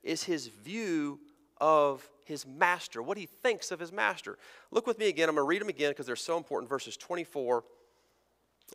is 0.02 0.24
his 0.24 0.48
view 0.48 1.20
of 1.60 2.08
his 2.24 2.46
master, 2.46 3.02
what 3.02 3.16
he 3.16 3.26
thinks 3.26 3.70
of 3.70 3.80
his 3.80 3.92
master. 3.92 4.38
Look 4.70 4.86
with 4.86 4.98
me 4.98 5.08
again. 5.08 5.28
I'm 5.28 5.36
going 5.36 5.44
to 5.44 5.48
read 5.48 5.60
them 5.60 5.68
again 5.68 5.90
because 5.90 6.06
they're 6.06 6.16
so 6.16 6.36
important 6.36 6.68
verses 6.68 6.96
24 6.96 7.64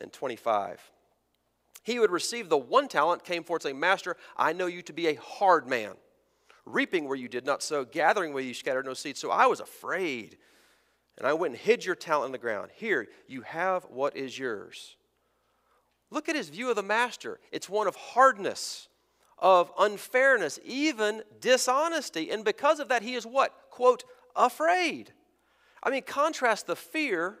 and 0.00 0.12
25. 0.12 0.80
He 1.82 1.96
who 1.96 2.02
had 2.02 2.10
received 2.10 2.48
the 2.48 2.56
one 2.56 2.88
talent 2.88 3.24
came 3.24 3.44
forth 3.44 3.62
saying, 3.62 3.78
Master, 3.78 4.16
I 4.36 4.52
know 4.52 4.66
you 4.66 4.82
to 4.82 4.92
be 4.92 5.08
a 5.08 5.14
hard 5.16 5.68
man, 5.68 5.92
reaping 6.64 7.06
where 7.06 7.16
you 7.16 7.28
did 7.28 7.44
not 7.44 7.62
sow, 7.62 7.84
gathering 7.84 8.32
where 8.32 8.42
you 8.42 8.54
scattered 8.54 8.86
no 8.86 8.94
seed. 8.94 9.16
So 9.16 9.30
I 9.30 9.46
was 9.46 9.60
afraid, 9.60 10.38
and 11.18 11.26
I 11.26 11.32
went 11.32 11.54
and 11.54 11.60
hid 11.60 11.84
your 11.84 11.96
talent 11.96 12.26
in 12.26 12.32
the 12.32 12.38
ground. 12.38 12.70
Here, 12.74 13.08
you 13.26 13.42
have 13.42 13.84
what 13.84 14.16
is 14.16 14.38
yours. 14.38 14.96
Look 16.10 16.28
at 16.28 16.36
his 16.36 16.50
view 16.50 16.70
of 16.70 16.76
the 16.76 16.82
master. 16.82 17.40
It's 17.50 17.68
one 17.68 17.88
of 17.88 17.96
hardness, 17.96 18.88
of 19.42 19.72
unfairness, 19.78 20.60
even 20.64 21.22
dishonesty. 21.40 22.30
And 22.30 22.44
because 22.44 22.78
of 22.78 22.88
that, 22.88 23.02
he 23.02 23.14
is 23.14 23.26
what? 23.26 23.52
Quote, 23.70 24.04
afraid. 24.36 25.12
I 25.82 25.90
mean, 25.90 26.02
contrast 26.02 26.68
the 26.68 26.76
fear 26.76 27.38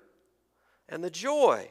and 0.88 1.02
the 1.02 1.10
joy. 1.10 1.70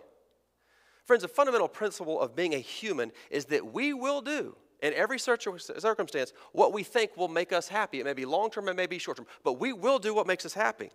Friends, 1.04 1.26
a 1.26 1.28
fundamental 1.28 1.67
principle 1.67 2.20
of 2.20 2.34
being 2.34 2.54
a 2.56 2.60
human 2.60 3.12
is 3.30 3.46
that 3.46 3.74
we 3.74 3.94
will 3.94 4.22
do 4.22 4.56
in 4.82 4.94
every 4.94 5.20
circumstance 5.20 6.34
what 6.54 6.72
we 6.72 6.82
think 6.82 7.17
will 7.17 7.28
make 7.28 7.52
us 7.52 7.67
happy. 7.67 8.00
It 8.00 8.06
may 8.06 8.13
be 8.13 8.26
long 8.26 8.50
term, 8.50 8.70
it 8.70 8.76
may 8.78 8.88
be 8.88 9.00
short 9.00 9.17
term, 9.17 9.28
but 9.44 9.60
we 9.60 9.74
will 9.74 10.00
do 10.00 10.13
what 10.13 10.28
makes 10.28 10.46
us 10.46 10.54
happy. 10.54 10.91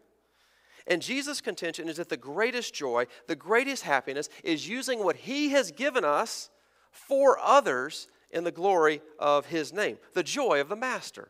And 0.86 1.02
Jesus' 1.02 1.42
contention 1.42 1.88
is 1.88 1.96
that 1.98 2.08
the 2.08 2.16
greatest 2.16 2.72
joy, 2.72 3.06
the 3.26 3.36
greatest 3.36 3.82
happiness, 3.82 4.30
is 4.42 4.66
using 4.66 5.04
what 5.04 5.16
He 5.16 5.50
has 5.50 5.72
given 5.72 6.04
us 6.04 6.48
for 6.90 7.38
others 7.38 8.08
in 8.30 8.44
the 8.44 8.52
glory 8.52 9.00
of 9.18 9.46
His 9.46 9.72
name, 9.72 9.98
the 10.14 10.22
joy 10.22 10.60
of 10.60 10.68
the 10.68 10.76
Master. 10.76 11.28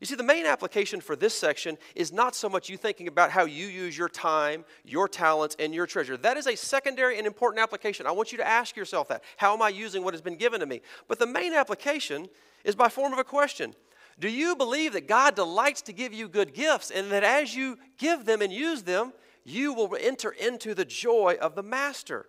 You 0.00 0.06
see, 0.06 0.14
the 0.14 0.22
main 0.22 0.46
application 0.46 1.02
for 1.02 1.14
this 1.14 1.34
section 1.34 1.76
is 1.94 2.10
not 2.10 2.34
so 2.34 2.48
much 2.48 2.70
you 2.70 2.78
thinking 2.78 3.06
about 3.06 3.30
how 3.30 3.44
you 3.44 3.66
use 3.66 3.98
your 3.98 4.08
time, 4.08 4.64
your 4.82 5.06
talents, 5.08 5.56
and 5.58 5.74
your 5.74 5.86
treasure. 5.86 6.16
That 6.16 6.38
is 6.38 6.46
a 6.46 6.56
secondary 6.56 7.18
and 7.18 7.26
important 7.26 7.62
application. 7.62 8.06
I 8.06 8.12
want 8.12 8.32
you 8.32 8.38
to 8.38 8.46
ask 8.46 8.76
yourself 8.76 9.08
that. 9.08 9.22
How 9.36 9.52
am 9.52 9.60
I 9.60 9.68
using 9.68 10.02
what 10.02 10.14
has 10.14 10.22
been 10.22 10.36
given 10.36 10.60
to 10.60 10.66
me? 10.66 10.80
But 11.06 11.18
the 11.18 11.26
main 11.26 11.52
application 11.52 12.28
is 12.64 12.74
by 12.74 12.88
form 12.88 13.12
of 13.12 13.18
a 13.18 13.24
question. 13.24 13.74
Do 14.18 14.30
you 14.30 14.56
believe 14.56 14.94
that 14.94 15.06
God 15.06 15.34
delights 15.34 15.82
to 15.82 15.92
give 15.92 16.14
you 16.14 16.28
good 16.28 16.54
gifts 16.54 16.90
and 16.90 17.10
that 17.12 17.22
as 17.22 17.54
you 17.54 17.78
give 17.98 18.24
them 18.24 18.40
and 18.40 18.52
use 18.52 18.82
them, 18.82 19.12
you 19.44 19.74
will 19.74 19.94
enter 20.00 20.30
into 20.30 20.74
the 20.74 20.84
joy 20.86 21.36
of 21.42 21.54
the 21.54 21.62
Master? 21.62 22.26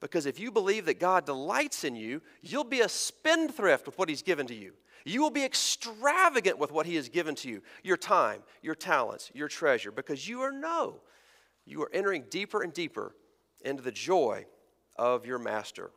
Because 0.00 0.26
if 0.26 0.38
you 0.38 0.50
believe 0.50 0.86
that 0.86 1.00
God 1.00 1.24
delights 1.24 1.84
in 1.84 1.96
you, 1.96 2.20
you'll 2.42 2.64
be 2.64 2.80
a 2.80 2.88
spendthrift 2.88 3.86
with 3.86 3.98
what 3.98 4.08
He's 4.08 4.22
given 4.22 4.46
to 4.46 4.54
you. 4.54 4.72
You 5.04 5.22
will 5.22 5.30
be 5.30 5.44
extravagant 5.44 6.58
with 6.58 6.72
what 6.72 6.86
He 6.86 6.96
has 6.96 7.08
given 7.08 7.34
to 7.36 7.48
you 7.48 7.62
your 7.82 7.96
time, 7.96 8.42
your 8.62 8.74
talents, 8.74 9.30
your 9.34 9.48
treasure, 9.48 9.90
because 9.90 10.28
you 10.28 10.42
are 10.42 10.52
no. 10.52 11.00
you 11.64 11.82
are 11.82 11.90
entering 11.92 12.24
deeper 12.28 12.62
and 12.62 12.72
deeper 12.72 13.14
into 13.64 13.82
the 13.82 13.92
joy 13.92 14.46
of 14.96 15.26
your 15.26 15.38
Master. 15.38 15.90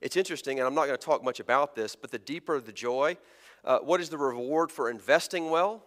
It's 0.00 0.16
interesting, 0.16 0.58
and 0.58 0.66
I'm 0.66 0.74
not 0.74 0.86
going 0.86 0.98
to 0.98 1.04
talk 1.04 1.24
much 1.24 1.40
about 1.40 1.74
this, 1.74 1.96
but 1.96 2.10
the 2.10 2.18
deeper 2.18 2.60
the 2.60 2.72
joy, 2.72 3.16
uh, 3.64 3.78
what 3.78 4.00
is 4.00 4.08
the 4.08 4.18
reward 4.18 4.70
for 4.70 4.90
investing 4.90 5.50
well? 5.50 5.82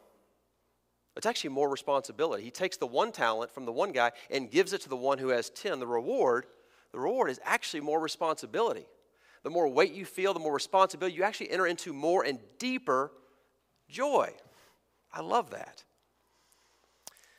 It's 1.15 1.25
actually 1.25 1.51
more 1.51 1.69
responsibility. 1.69 2.43
He 2.43 2.51
takes 2.51 2.77
the 2.77 2.87
one 2.87 3.11
talent 3.11 3.51
from 3.51 3.65
the 3.65 3.71
one 3.71 3.91
guy 3.91 4.11
and 4.29 4.51
gives 4.51 4.73
it 4.73 4.81
to 4.81 4.89
the 4.89 4.95
one 4.95 5.17
who 5.17 5.29
has 5.29 5.49
10. 5.49 5.79
The 5.79 5.87
reward, 5.87 6.45
the 6.97 7.03
reward 7.03 7.29
is 7.29 7.39
actually 7.43 7.81
more 7.81 7.99
responsibility 7.99 8.87
the 9.43 9.51
more 9.51 9.67
weight 9.69 9.93
you 9.93 10.03
feel, 10.03 10.33
the 10.33 10.39
more 10.41 10.53
responsibility, 10.53 11.15
you 11.15 11.23
actually 11.23 11.51
enter 11.51 11.67
into 11.67 11.93
more 11.93 12.25
and 12.25 12.39
deeper 12.59 13.11
joy. 13.87 14.33
I 15.13 15.21
love 15.21 15.51
that. 15.51 15.85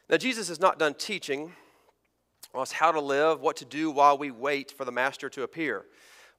Now, 0.09 0.17
Jesus 0.17 0.49
is 0.49 0.59
not 0.59 0.79
done 0.79 0.95
teaching 0.95 1.53
us 2.55 2.73
how 2.73 2.93
to 2.93 3.01
live, 3.01 3.41
what 3.41 3.57
to 3.59 3.67
do 3.67 3.91
while 3.91 4.17
we 4.17 4.31
wait 4.31 4.71
for 4.71 4.87
the 4.87 4.93
Master 4.93 5.29
to 5.29 5.43
appear. 5.43 5.85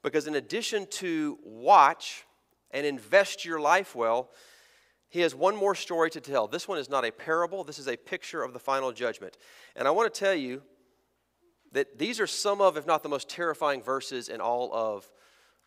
Because 0.02 0.26
in 0.26 0.34
addition 0.34 0.88
to 0.92 1.38
watch 1.44 2.26
and 2.72 2.84
invest 2.84 3.46
your 3.46 3.60
life 3.60 3.94
well, 3.94 4.32
he 5.08 5.20
has 5.20 5.36
one 5.36 5.56
more 5.56 5.76
story 5.76 6.10
to 6.12 6.22
tell. 6.22 6.48
This 6.48 6.68
one 6.68 6.80
is 6.80 6.90
not 6.90 7.06
a 7.06 7.12
parable, 7.12 7.64
this 7.64 7.78
is 7.78 7.88
a 7.88 7.98
picture 7.98 8.42
of 8.42 8.54
the 8.54 8.60
final 8.60 8.92
judgment. 8.92 9.38
And 9.76 9.88
I 9.88 9.92
want 9.92 10.12
to 10.12 10.20
tell 10.20 10.34
you 10.34 10.64
that 11.72 11.98
these 11.98 12.20
are 12.20 12.28
some 12.28 12.62
of, 12.62 12.78
if 12.78 12.88
not 12.88 13.04
the 13.04 13.10
most 13.10 13.30
terrifying 13.30 13.82
verses 13.82 14.30
in 14.30 14.42
all 14.42 14.74
of 14.74 15.10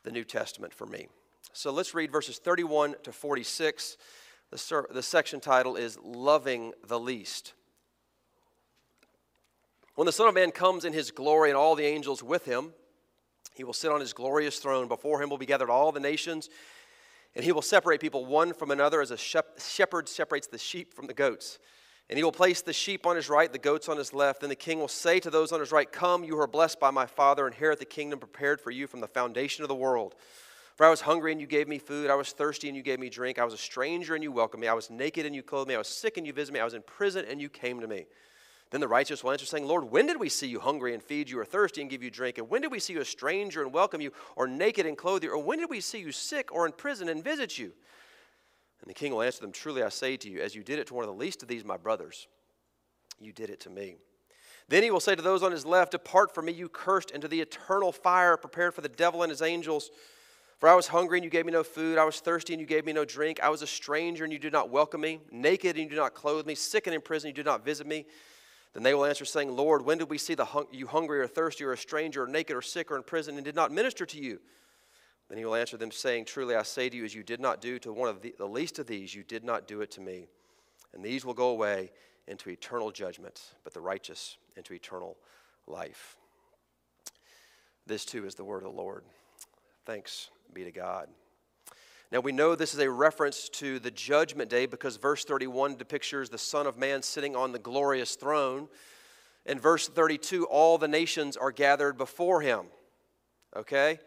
the 0.02 0.10
New 0.10 0.24
Testament 0.24 0.74
for 0.74 0.86
me. 0.86 1.08
So 1.52 1.70
let's 1.70 1.94
read 1.94 2.10
verses 2.10 2.38
31 2.38 2.96
to 3.02 3.12
46. 3.12 3.96
The, 4.50 4.58
ser- 4.58 4.88
the 4.90 5.02
section 5.02 5.40
title 5.40 5.76
is 5.76 5.98
Loving 6.02 6.72
the 6.86 6.98
Least. 6.98 7.54
When 9.94 10.06
the 10.06 10.12
Son 10.12 10.28
of 10.28 10.34
Man 10.34 10.50
comes 10.50 10.84
in 10.84 10.92
his 10.92 11.10
glory 11.10 11.50
and 11.50 11.56
all 11.56 11.74
the 11.74 11.84
angels 11.84 12.22
with 12.22 12.44
him, 12.46 12.72
he 13.54 13.64
will 13.64 13.74
sit 13.74 13.92
on 13.92 14.00
his 14.00 14.12
glorious 14.12 14.58
throne. 14.58 14.88
Before 14.88 15.22
him 15.22 15.28
will 15.28 15.38
be 15.38 15.46
gathered 15.46 15.70
all 15.70 15.92
the 15.92 16.00
nations, 16.00 16.48
And 17.34 17.44
he 17.44 17.52
will 17.52 17.62
separate 17.62 18.00
people 18.00 18.24
one 18.24 18.52
from 18.54 18.70
another 18.70 19.00
as 19.00 19.10
a 19.10 19.16
shepherd 19.16 20.08
separates 20.08 20.46
the 20.46 20.58
sheep 20.58 20.94
from 20.94 21.06
the 21.06 21.14
goats. 21.14 21.58
And 22.10 22.18
he 22.18 22.24
will 22.24 22.32
place 22.32 22.60
the 22.60 22.72
sheep 22.72 23.06
on 23.06 23.16
his 23.16 23.30
right, 23.30 23.50
the 23.50 23.58
goats 23.58 23.88
on 23.88 23.96
his 23.96 24.12
left. 24.12 24.40
Then 24.40 24.50
the 24.50 24.56
king 24.56 24.78
will 24.78 24.88
say 24.88 25.18
to 25.20 25.30
those 25.30 25.52
on 25.52 25.60
his 25.60 25.72
right, 25.72 25.90
Come, 25.90 26.24
you 26.24 26.34
who 26.34 26.40
are 26.40 26.46
blessed 26.46 26.78
by 26.78 26.90
my 26.90 27.06
Father, 27.06 27.46
inherit 27.46 27.78
the 27.78 27.84
kingdom 27.84 28.18
prepared 28.18 28.60
for 28.60 28.70
you 28.70 28.86
from 28.86 29.00
the 29.00 29.08
foundation 29.08 29.64
of 29.64 29.68
the 29.68 29.74
world. 29.74 30.14
For 30.76 30.86
I 30.86 30.90
was 30.90 31.02
hungry 31.02 31.32
and 31.32 31.40
you 31.40 31.46
gave 31.46 31.68
me 31.68 31.78
food. 31.78 32.10
I 32.10 32.14
was 32.14 32.32
thirsty 32.32 32.68
and 32.68 32.76
you 32.76 32.82
gave 32.82 32.98
me 32.98 33.08
drink. 33.08 33.38
I 33.38 33.44
was 33.44 33.54
a 33.54 33.58
stranger 33.58 34.14
and 34.14 34.22
you 34.22 34.32
welcomed 34.32 34.62
me. 34.62 34.68
I 34.68 34.74
was 34.74 34.90
naked 34.90 35.26
and 35.26 35.34
you 35.34 35.42
clothed 35.42 35.68
me. 35.68 35.74
I 35.74 35.78
was 35.78 35.88
sick 35.88 36.16
and 36.16 36.26
you 36.26 36.32
visited 36.32 36.54
me. 36.54 36.60
I 36.60 36.64
was 36.64 36.74
in 36.74 36.82
prison 36.82 37.24
and 37.28 37.40
you 37.40 37.48
came 37.48 37.80
to 37.80 37.86
me. 37.86 38.06
Then 38.72 38.80
the 38.80 38.88
righteous 38.88 39.22
will 39.22 39.32
answer, 39.32 39.44
saying, 39.44 39.66
Lord, 39.66 39.84
when 39.84 40.06
did 40.06 40.18
we 40.18 40.30
see 40.30 40.46
you 40.46 40.58
hungry 40.58 40.94
and 40.94 41.02
feed 41.02 41.28
you, 41.28 41.38
or 41.38 41.44
thirsty 41.44 41.82
and 41.82 41.90
give 41.90 42.02
you 42.02 42.10
drink? 42.10 42.38
And 42.38 42.48
when 42.48 42.62
did 42.62 42.72
we 42.72 42.80
see 42.80 42.94
you 42.94 43.02
a 43.02 43.04
stranger 43.04 43.62
and 43.62 43.70
welcome 43.70 44.00
you, 44.00 44.12
or 44.34 44.46
naked 44.46 44.86
and 44.86 44.96
clothe 44.96 45.22
you? 45.22 45.30
Or 45.30 45.36
when 45.36 45.58
did 45.58 45.68
we 45.68 45.80
see 45.80 45.98
you 45.98 46.10
sick 46.10 46.50
or 46.50 46.64
in 46.64 46.72
prison 46.72 47.10
and 47.10 47.22
visit 47.22 47.58
you? 47.58 47.72
And 48.82 48.90
the 48.90 48.94
king 48.94 49.12
will 49.12 49.22
answer 49.22 49.40
them, 49.40 49.52
Truly 49.52 49.82
I 49.82 49.88
say 49.88 50.16
to 50.18 50.28
you, 50.28 50.40
as 50.40 50.54
you 50.54 50.62
did 50.62 50.78
it 50.78 50.88
to 50.88 50.94
one 50.94 51.04
of 51.04 51.08
the 51.08 51.18
least 51.18 51.42
of 51.42 51.48
these, 51.48 51.64
my 51.64 51.76
brothers, 51.76 52.26
you 53.20 53.32
did 53.32 53.48
it 53.48 53.60
to 53.60 53.70
me. 53.70 53.96
Then 54.68 54.82
he 54.82 54.90
will 54.90 55.00
say 55.00 55.14
to 55.14 55.22
those 55.22 55.42
on 55.42 55.52
his 55.52 55.64
left, 55.64 55.92
Depart 55.92 56.34
from 56.34 56.46
me, 56.46 56.52
you 56.52 56.68
cursed, 56.68 57.10
into 57.10 57.28
the 57.28 57.40
eternal 57.40 57.92
fire 57.92 58.36
prepared 58.36 58.74
for 58.74 58.80
the 58.80 58.88
devil 58.88 59.22
and 59.22 59.30
his 59.30 59.42
angels. 59.42 59.90
For 60.58 60.68
I 60.68 60.74
was 60.74 60.88
hungry 60.88 61.18
and 61.18 61.24
you 61.24 61.30
gave 61.30 61.44
me 61.44 61.52
no 61.52 61.64
food. 61.64 61.98
I 61.98 62.04
was 62.04 62.20
thirsty 62.20 62.52
and 62.52 62.60
you 62.60 62.66
gave 62.66 62.84
me 62.84 62.92
no 62.92 63.04
drink. 63.04 63.40
I 63.42 63.48
was 63.48 63.62
a 63.62 63.66
stranger 63.66 64.24
and 64.24 64.32
you 64.32 64.38
did 64.38 64.52
not 64.52 64.70
welcome 64.70 65.00
me. 65.00 65.20
Naked 65.30 65.76
and 65.76 65.84
you 65.84 65.88
did 65.90 65.96
not 65.96 66.14
clothe 66.14 66.46
me. 66.46 66.54
Sick 66.54 66.86
and 66.86 66.94
in 66.94 67.00
prison 67.00 67.28
you 67.28 67.34
did 67.34 67.46
not 67.46 67.64
visit 67.64 67.86
me. 67.86 68.06
Then 68.72 68.82
they 68.82 68.94
will 68.94 69.04
answer, 69.04 69.24
saying, 69.24 69.54
Lord, 69.54 69.84
when 69.84 69.98
did 69.98 70.08
we 70.08 70.18
see 70.18 70.34
hung- 70.34 70.68
you 70.70 70.86
hungry 70.86 71.20
or 71.20 71.26
thirsty 71.26 71.64
or 71.64 71.72
a 71.72 71.76
stranger 71.76 72.22
or 72.22 72.26
naked 72.26 72.56
or 72.56 72.62
sick 72.62 72.90
or 72.90 72.96
in 72.96 73.02
prison 73.02 73.36
and 73.36 73.44
did 73.44 73.56
not 73.56 73.70
minister 73.70 74.06
to 74.06 74.18
you? 74.18 74.40
Then 75.32 75.38
he 75.38 75.46
will 75.46 75.54
answer 75.54 75.78
them, 75.78 75.90
saying, 75.90 76.26
Truly 76.26 76.56
I 76.56 76.62
say 76.62 76.90
to 76.90 76.94
you, 76.94 77.06
as 77.06 77.14
you 77.14 77.22
did 77.22 77.40
not 77.40 77.62
do 77.62 77.78
to 77.78 77.90
one 77.90 78.10
of 78.10 78.20
the, 78.20 78.34
the 78.36 78.46
least 78.46 78.78
of 78.78 78.86
these, 78.86 79.14
you 79.14 79.22
did 79.22 79.44
not 79.44 79.66
do 79.66 79.80
it 79.80 79.90
to 79.92 80.02
me. 80.02 80.28
And 80.92 81.02
these 81.02 81.24
will 81.24 81.32
go 81.32 81.48
away 81.48 81.90
into 82.28 82.50
eternal 82.50 82.90
judgment, 82.90 83.40
but 83.64 83.72
the 83.72 83.80
righteous 83.80 84.36
into 84.58 84.74
eternal 84.74 85.16
life. 85.66 86.18
This 87.86 88.04
too 88.04 88.26
is 88.26 88.34
the 88.34 88.44
word 88.44 88.58
of 88.58 88.74
the 88.74 88.78
Lord. 88.78 89.04
Thanks 89.86 90.28
be 90.52 90.64
to 90.64 90.70
God. 90.70 91.08
Now 92.10 92.20
we 92.20 92.32
know 92.32 92.54
this 92.54 92.74
is 92.74 92.80
a 92.80 92.90
reference 92.90 93.48
to 93.54 93.78
the 93.78 93.90
judgment 93.90 94.50
day 94.50 94.66
because 94.66 94.98
verse 94.98 95.24
31 95.24 95.76
depicts 95.76 96.10
the 96.28 96.36
Son 96.36 96.66
of 96.66 96.76
Man 96.76 97.00
sitting 97.00 97.34
on 97.34 97.52
the 97.52 97.58
glorious 97.58 98.16
throne. 98.16 98.68
In 99.46 99.58
verse 99.58 99.88
32, 99.88 100.44
all 100.44 100.76
the 100.76 100.88
nations 100.88 101.38
are 101.38 101.52
gathered 101.52 101.96
before 101.96 102.42
him. 102.42 102.66
Okay? 103.56 103.98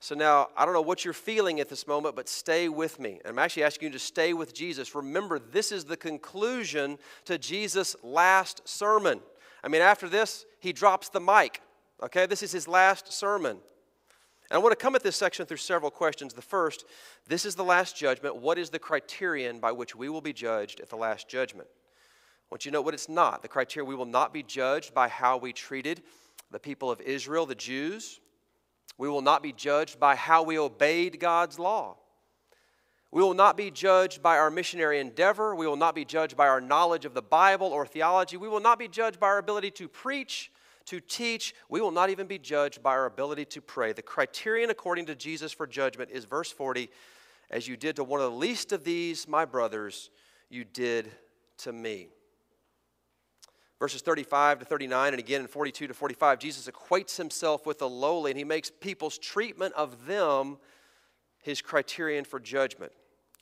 So 0.00 0.14
now, 0.14 0.48
I 0.56 0.64
don't 0.64 0.74
know 0.74 0.82
what 0.82 1.04
you're 1.04 1.14
feeling 1.14 1.60
at 1.60 1.68
this 1.68 1.86
moment, 1.86 2.14
but 2.14 2.28
stay 2.28 2.68
with 2.68 3.00
me. 3.00 3.20
And 3.24 3.32
I'm 3.32 3.38
actually 3.38 3.64
asking 3.64 3.86
you 3.86 3.92
to 3.92 3.98
stay 3.98 4.34
with 4.34 4.52
Jesus. 4.52 4.94
Remember, 4.94 5.38
this 5.38 5.72
is 5.72 5.84
the 5.84 5.96
conclusion 5.96 6.98
to 7.24 7.38
Jesus' 7.38 7.96
last 8.02 8.68
sermon. 8.68 9.20
I 9.62 9.68
mean, 9.68 9.80
after 9.80 10.08
this, 10.08 10.44
he 10.60 10.72
drops 10.72 11.08
the 11.08 11.20
mic. 11.20 11.62
Okay? 12.02 12.26
This 12.26 12.42
is 12.42 12.52
his 12.52 12.68
last 12.68 13.12
sermon. 13.12 13.58
And 14.50 14.56
I 14.56 14.58
want 14.58 14.72
to 14.72 14.82
come 14.82 14.94
at 14.94 15.02
this 15.02 15.16
section 15.16 15.46
through 15.46 15.56
several 15.56 15.90
questions. 15.90 16.34
The 16.34 16.42
first, 16.42 16.84
this 17.26 17.46
is 17.46 17.54
the 17.54 17.64
last 17.64 17.96
judgment. 17.96 18.36
What 18.36 18.58
is 18.58 18.68
the 18.68 18.78
criterion 18.78 19.58
by 19.58 19.72
which 19.72 19.96
we 19.96 20.10
will 20.10 20.20
be 20.20 20.34
judged 20.34 20.80
at 20.80 20.90
the 20.90 20.96
last 20.96 21.28
judgment? 21.28 21.68
I 21.72 22.46
want 22.50 22.66
you 22.66 22.70
to 22.70 22.74
know 22.74 22.82
what 22.82 22.92
it's 22.92 23.08
not. 23.08 23.40
The 23.40 23.48
criteria 23.48 23.88
we 23.88 23.94
will 23.94 24.04
not 24.04 24.34
be 24.34 24.42
judged 24.42 24.92
by 24.92 25.08
how 25.08 25.38
we 25.38 25.54
treated 25.54 26.02
the 26.50 26.58
people 26.58 26.90
of 26.90 27.00
Israel, 27.00 27.46
the 27.46 27.54
Jews. 27.54 28.20
We 28.98 29.08
will 29.08 29.22
not 29.22 29.42
be 29.42 29.52
judged 29.52 29.98
by 29.98 30.16
how 30.16 30.42
we 30.42 30.58
obeyed 30.58 31.18
God's 31.20 31.58
law. 31.58 31.96
We 33.10 33.22
will 33.22 33.34
not 33.34 33.56
be 33.56 33.70
judged 33.70 34.22
by 34.22 34.38
our 34.38 34.50
missionary 34.50 34.98
endeavor. 34.98 35.54
We 35.54 35.66
will 35.66 35.76
not 35.76 35.94
be 35.94 36.04
judged 36.04 36.36
by 36.36 36.48
our 36.48 36.60
knowledge 36.60 37.04
of 37.04 37.14
the 37.14 37.22
Bible 37.22 37.68
or 37.68 37.86
theology. 37.86 38.36
We 38.36 38.48
will 38.48 38.60
not 38.60 38.78
be 38.78 38.88
judged 38.88 39.20
by 39.20 39.28
our 39.28 39.38
ability 39.38 39.70
to 39.72 39.88
preach 39.88 40.50
to 40.86 41.00
teach. 41.00 41.54
We 41.68 41.80
will 41.80 41.90
not 41.90 42.10
even 42.10 42.26
be 42.26 42.38
judged 42.38 42.82
by 42.82 42.90
our 42.90 43.06
ability 43.06 43.46
to 43.46 43.60
pray. 43.60 43.92
The 43.92 44.02
criterion, 44.02 44.70
according 44.70 45.06
to 45.06 45.14
Jesus, 45.14 45.52
for 45.52 45.66
judgment 45.66 46.10
is 46.10 46.24
verse 46.24 46.50
40 46.52 46.90
As 47.50 47.68
you 47.68 47.76
did 47.76 47.96
to 47.96 48.04
one 48.04 48.20
of 48.20 48.30
the 48.30 48.36
least 48.36 48.72
of 48.72 48.84
these, 48.84 49.28
my 49.28 49.44
brothers, 49.44 50.10
you 50.48 50.64
did 50.64 51.10
to 51.58 51.72
me. 51.72 52.08
Verses 53.78 54.02
35 54.02 54.60
to 54.60 54.64
39, 54.64 55.12
and 55.12 55.18
again 55.20 55.40
in 55.40 55.46
42 55.46 55.88
to 55.88 55.94
45, 55.94 56.38
Jesus 56.38 56.68
equates 56.68 57.16
himself 57.16 57.66
with 57.66 57.78
the 57.78 57.88
lowly, 57.88 58.30
and 58.30 58.38
he 58.38 58.44
makes 58.44 58.70
people's 58.70 59.18
treatment 59.18 59.74
of 59.74 60.06
them 60.06 60.58
his 61.42 61.60
criterion 61.60 62.24
for 62.24 62.40
judgment, 62.40 62.92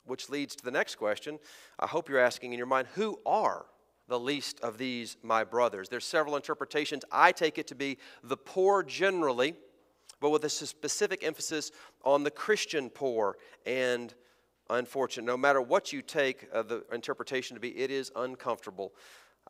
which 0.05 0.29
leads 0.29 0.55
to 0.55 0.65
the 0.65 0.71
next 0.71 0.95
question. 0.95 1.39
I 1.79 1.87
hope 1.87 2.09
you're 2.09 2.19
asking 2.19 2.51
in 2.51 2.57
your 2.57 2.67
mind 2.67 2.87
who 2.95 3.19
are 3.25 3.65
the 4.07 4.19
least 4.19 4.59
of 4.59 4.77
these 4.77 5.15
my 5.23 5.43
brothers. 5.43 5.87
There's 5.87 6.05
several 6.05 6.35
interpretations. 6.35 7.05
I 7.11 7.31
take 7.31 7.57
it 7.57 7.67
to 7.67 7.75
be 7.75 7.97
the 8.23 8.35
poor 8.35 8.83
generally, 8.83 9.55
but 10.19 10.31
with 10.31 10.43
a 10.43 10.49
specific 10.49 11.23
emphasis 11.23 11.71
on 12.03 12.23
the 12.23 12.31
Christian 12.31 12.89
poor 12.89 13.37
and 13.65 14.13
unfortunate. 14.69 15.25
No 15.25 15.37
matter 15.37 15.61
what 15.61 15.93
you 15.93 16.01
take 16.01 16.47
uh, 16.53 16.63
the 16.63 16.83
interpretation 16.91 17.55
to 17.55 17.61
be, 17.61 17.69
it 17.77 17.91
is 17.91 18.11
uncomfortable. 18.15 18.93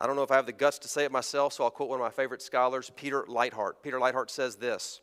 I 0.03 0.05
don't 0.05 0.17
know 0.17 0.23
if 0.23 0.31
I 0.31 0.35
have 0.35 0.45
the 0.45 0.51
guts 0.51 0.79
to 0.79 0.89
say 0.89 1.05
it 1.05 1.13
myself, 1.13 1.53
so 1.53 1.63
I'll 1.63 1.71
quote 1.71 1.87
one 1.87 1.97
of 1.97 2.03
my 2.03 2.09
favorite 2.09 2.41
scholars, 2.41 2.91
Peter 2.93 3.23
Leithart. 3.23 3.75
Peter 3.81 3.99
Leithart 3.99 4.29
says 4.29 4.57
this 4.57 4.99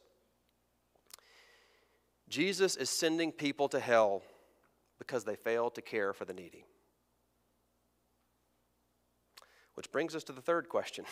Jesus 2.29 2.77
is 2.77 2.91
sending 2.91 3.33
people 3.33 3.67
to 3.71 3.81
hell 3.81 4.21
because 4.99 5.25
they 5.25 5.37
fail 5.37 5.71
to 5.71 5.81
care 5.81 6.13
for 6.13 6.27
the 6.27 6.35
needy. 6.35 6.67
Which 9.73 9.91
brings 9.91 10.15
us 10.15 10.23
to 10.25 10.33
the 10.33 10.43
third 10.43 10.69
question. 10.69 11.07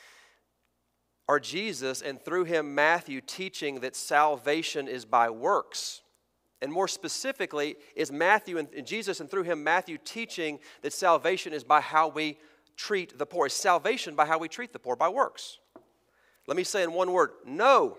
Are 1.28 1.40
Jesus 1.40 2.02
and 2.02 2.24
through 2.24 2.44
him 2.44 2.76
Matthew 2.76 3.20
teaching 3.20 3.80
that 3.80 3.96
salvation 3.96 4.86
is 4.86 5.04
by 5.04 5.30
works? 5.30 6.02
And 6.62 6.70
more 6.72 6.86
specifically, 6.86 7.74
is 7.96 8.12
Matthew 8.12 8.58
and 8.58 8.68
Jesus 8.86 9.18
and 9.18 9.28
through 9.28 9.44
him 9.44 9.64
Matthew 9.64 9.98
teaching 9.98 10.60
that 10.82 10.92
salvation 10.92 11.52
is 11.52 11.64
by 11.64 11.80
how 11.80 12.06
we 12.06 12.38
treat 12.80 13.18
the 13.18 13.26
poor? 13.26 13.46
Is 13.46 13.52
salvation 13.52 14.14
by 14.14 14.24
how 14.24 14.38
we 14.38 14.48
treat 14.48 14.72
the 14.72 14.78
poor? 14.78 14.96
By 14.96 15.08
works? 15.08 15.58
Let 16.46 16.56
me 16.56 16.64
say 16.64 16.82
in 16.82 16.92
one 16.92 17.12
word 17.12 17.30
no. 17.44 17.98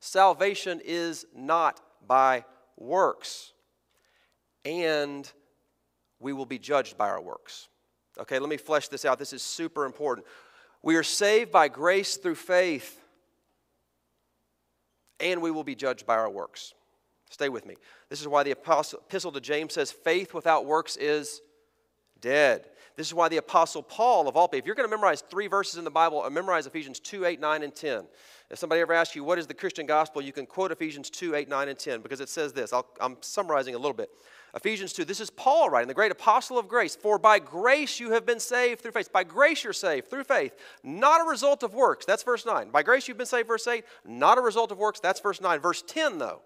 Salvation 0.00 0.80
is 0.84 1.24
not 1.34 1.80
by 2.06 2.44
works. 2.76 3.52
And 4.64 5.30
we 6.18 6.32
will 6.32 6.46
be 6.46 6.58
judged 6.58 6.98
by 6.98 7.08
our 7.08 7.20
works. 7.20 7.68
Okay, 8.18 8.38
let 8.38 8.48
me 8.48 8.56
flesh 8.56 8.88
this 8.88 9.04
out. 9.04 9.18
This 9.18 9.32
is 9.32 9.42
super 9.42 9.84
important. 9.84 10.26
We 10.82 10.96
are 10.96 11.02
saved 11.02 11.52
by 11.52 11.68
grace 11.68 12.16
through 12.16 12.34
faith, 12.34 13.00
and 15.20 15.40
we 15.40 15.50
will 15.50 15.64
be 15.64 15.74
judged 15.74 16.06
by 16.06 16.16
our 16.16 16.28
works. 16.28 16.74
Stay 17.30 17.48
with 17.48 17.64
me. 17.64 17.76
This 18.08 18.20
is 18.20 18.26
why 18.26 18.42
the 18.42 18.50
epistle 18.50 19.32
to 19.32 19.40
James 19.40 19.74
says 19.74 19.92
faith 19.92 20.34
without 20.34 20.66
works 20.66 20.96
is 20.96 21.40
dead. 22.20 22.66
This 22.96 23.06
is 23.06 23.14
why 23.14 23.28
the 23.28 23.38
apostle 23.38 23.82
Paul, 23.82 24.28
of 24.28 24.36
all 24.36 24.46
people, 24.46 24.58
if 24.58 24.66
you're 24.66 24.74
going 24.74 24.88
to 24.88 24.94
memorize 24.94 25.22
three 25.22 25.46
verses 25.46 25.78
in 25.78 25.84
the 25.84 25.90
Bible, 25.90 26.22
uh, 26.22 26.30
memorize 26.30 26.66
Ephesians 26.66 27.00
2, 27.00 27.24
8, 27.24 27.40
9, 27.40 27.62
and 27.62 27.74
10. 27.74 28.04
If 28.50 28.58
somebody 28.58 28.80
ever 28.80 28.92
asks 28.92 29.14
you, 29.14 29.24
what 29.24 29.38
is 29.38 29.46
the 29.46 29.54
Christian 29.54 29.86
gospel, 29.86 30.20
you 30.20 30.32
can 30.32 30.44
quote 30.44 30.72
Ephesians 30.72 31.08
2, 31.08 31.34
8, 31.34 31.48
9, 31.48 31.68
and 31.68 31.78
10 31.78 32.00
because 32.02 32.20
it 32.20 32.28
says 32.28 32.52
this. 32.52 32.72
i 32.72 32.82
am 33.00 33.16
summarizing 33.20 33.74
a 33.74 33.78
little 33.78 33.94
bit. 33.94 34.10
Ephesians 34.54 34.92
2, 34.92 35.04
this 35.04 35.20
is 35.20 35.30
Paul 35.30 35.70
writing, 35.70 35.86
the 35.86 35.94
great 35.94 36.10
apostle 36.10 36.58
of 36.58 36.66
grace. 36.66 36.96
For 36.96 37.18
by 37.18 37.38
grace 37.38 38.00
you 38.00 38.10
have 38.10 38.26
been 38.26 38.40
saved 38.40 38.80
through 38.80 38.90
faith. 38.90 39.12
By 39.12 39.22
grace 39.22 39.62
you're 39.62 39.72
saved 39.72 40.10
through 40.10 40.24
faith, 40.24 40.56
not 40.82 41.20
a 41.20 41.24
result 41.24 41.62
of 41.62 41.72
works. 41.72 42.04
That's 42.04 42.24
verse 42.24 42.44
9. 42.44 42.70
By 42.70 42.82
grace 42.82 43.06
you've 43.06 43.16
been 43.16 43.26
saved, 43.26 43.46
verse 43.46 43.66
8, 43.66 43.84
not 44.04 44.36
a 44.38 44.40
result 44.40 44.72
of 44.72 44.78
works. 44.78 44.98
That's 44.98 45.20
verse 45.20 45.40
9. 45.40 45.60
Verse 45.60 45.82
10, 45.86 46.18
though, 46.18 46.42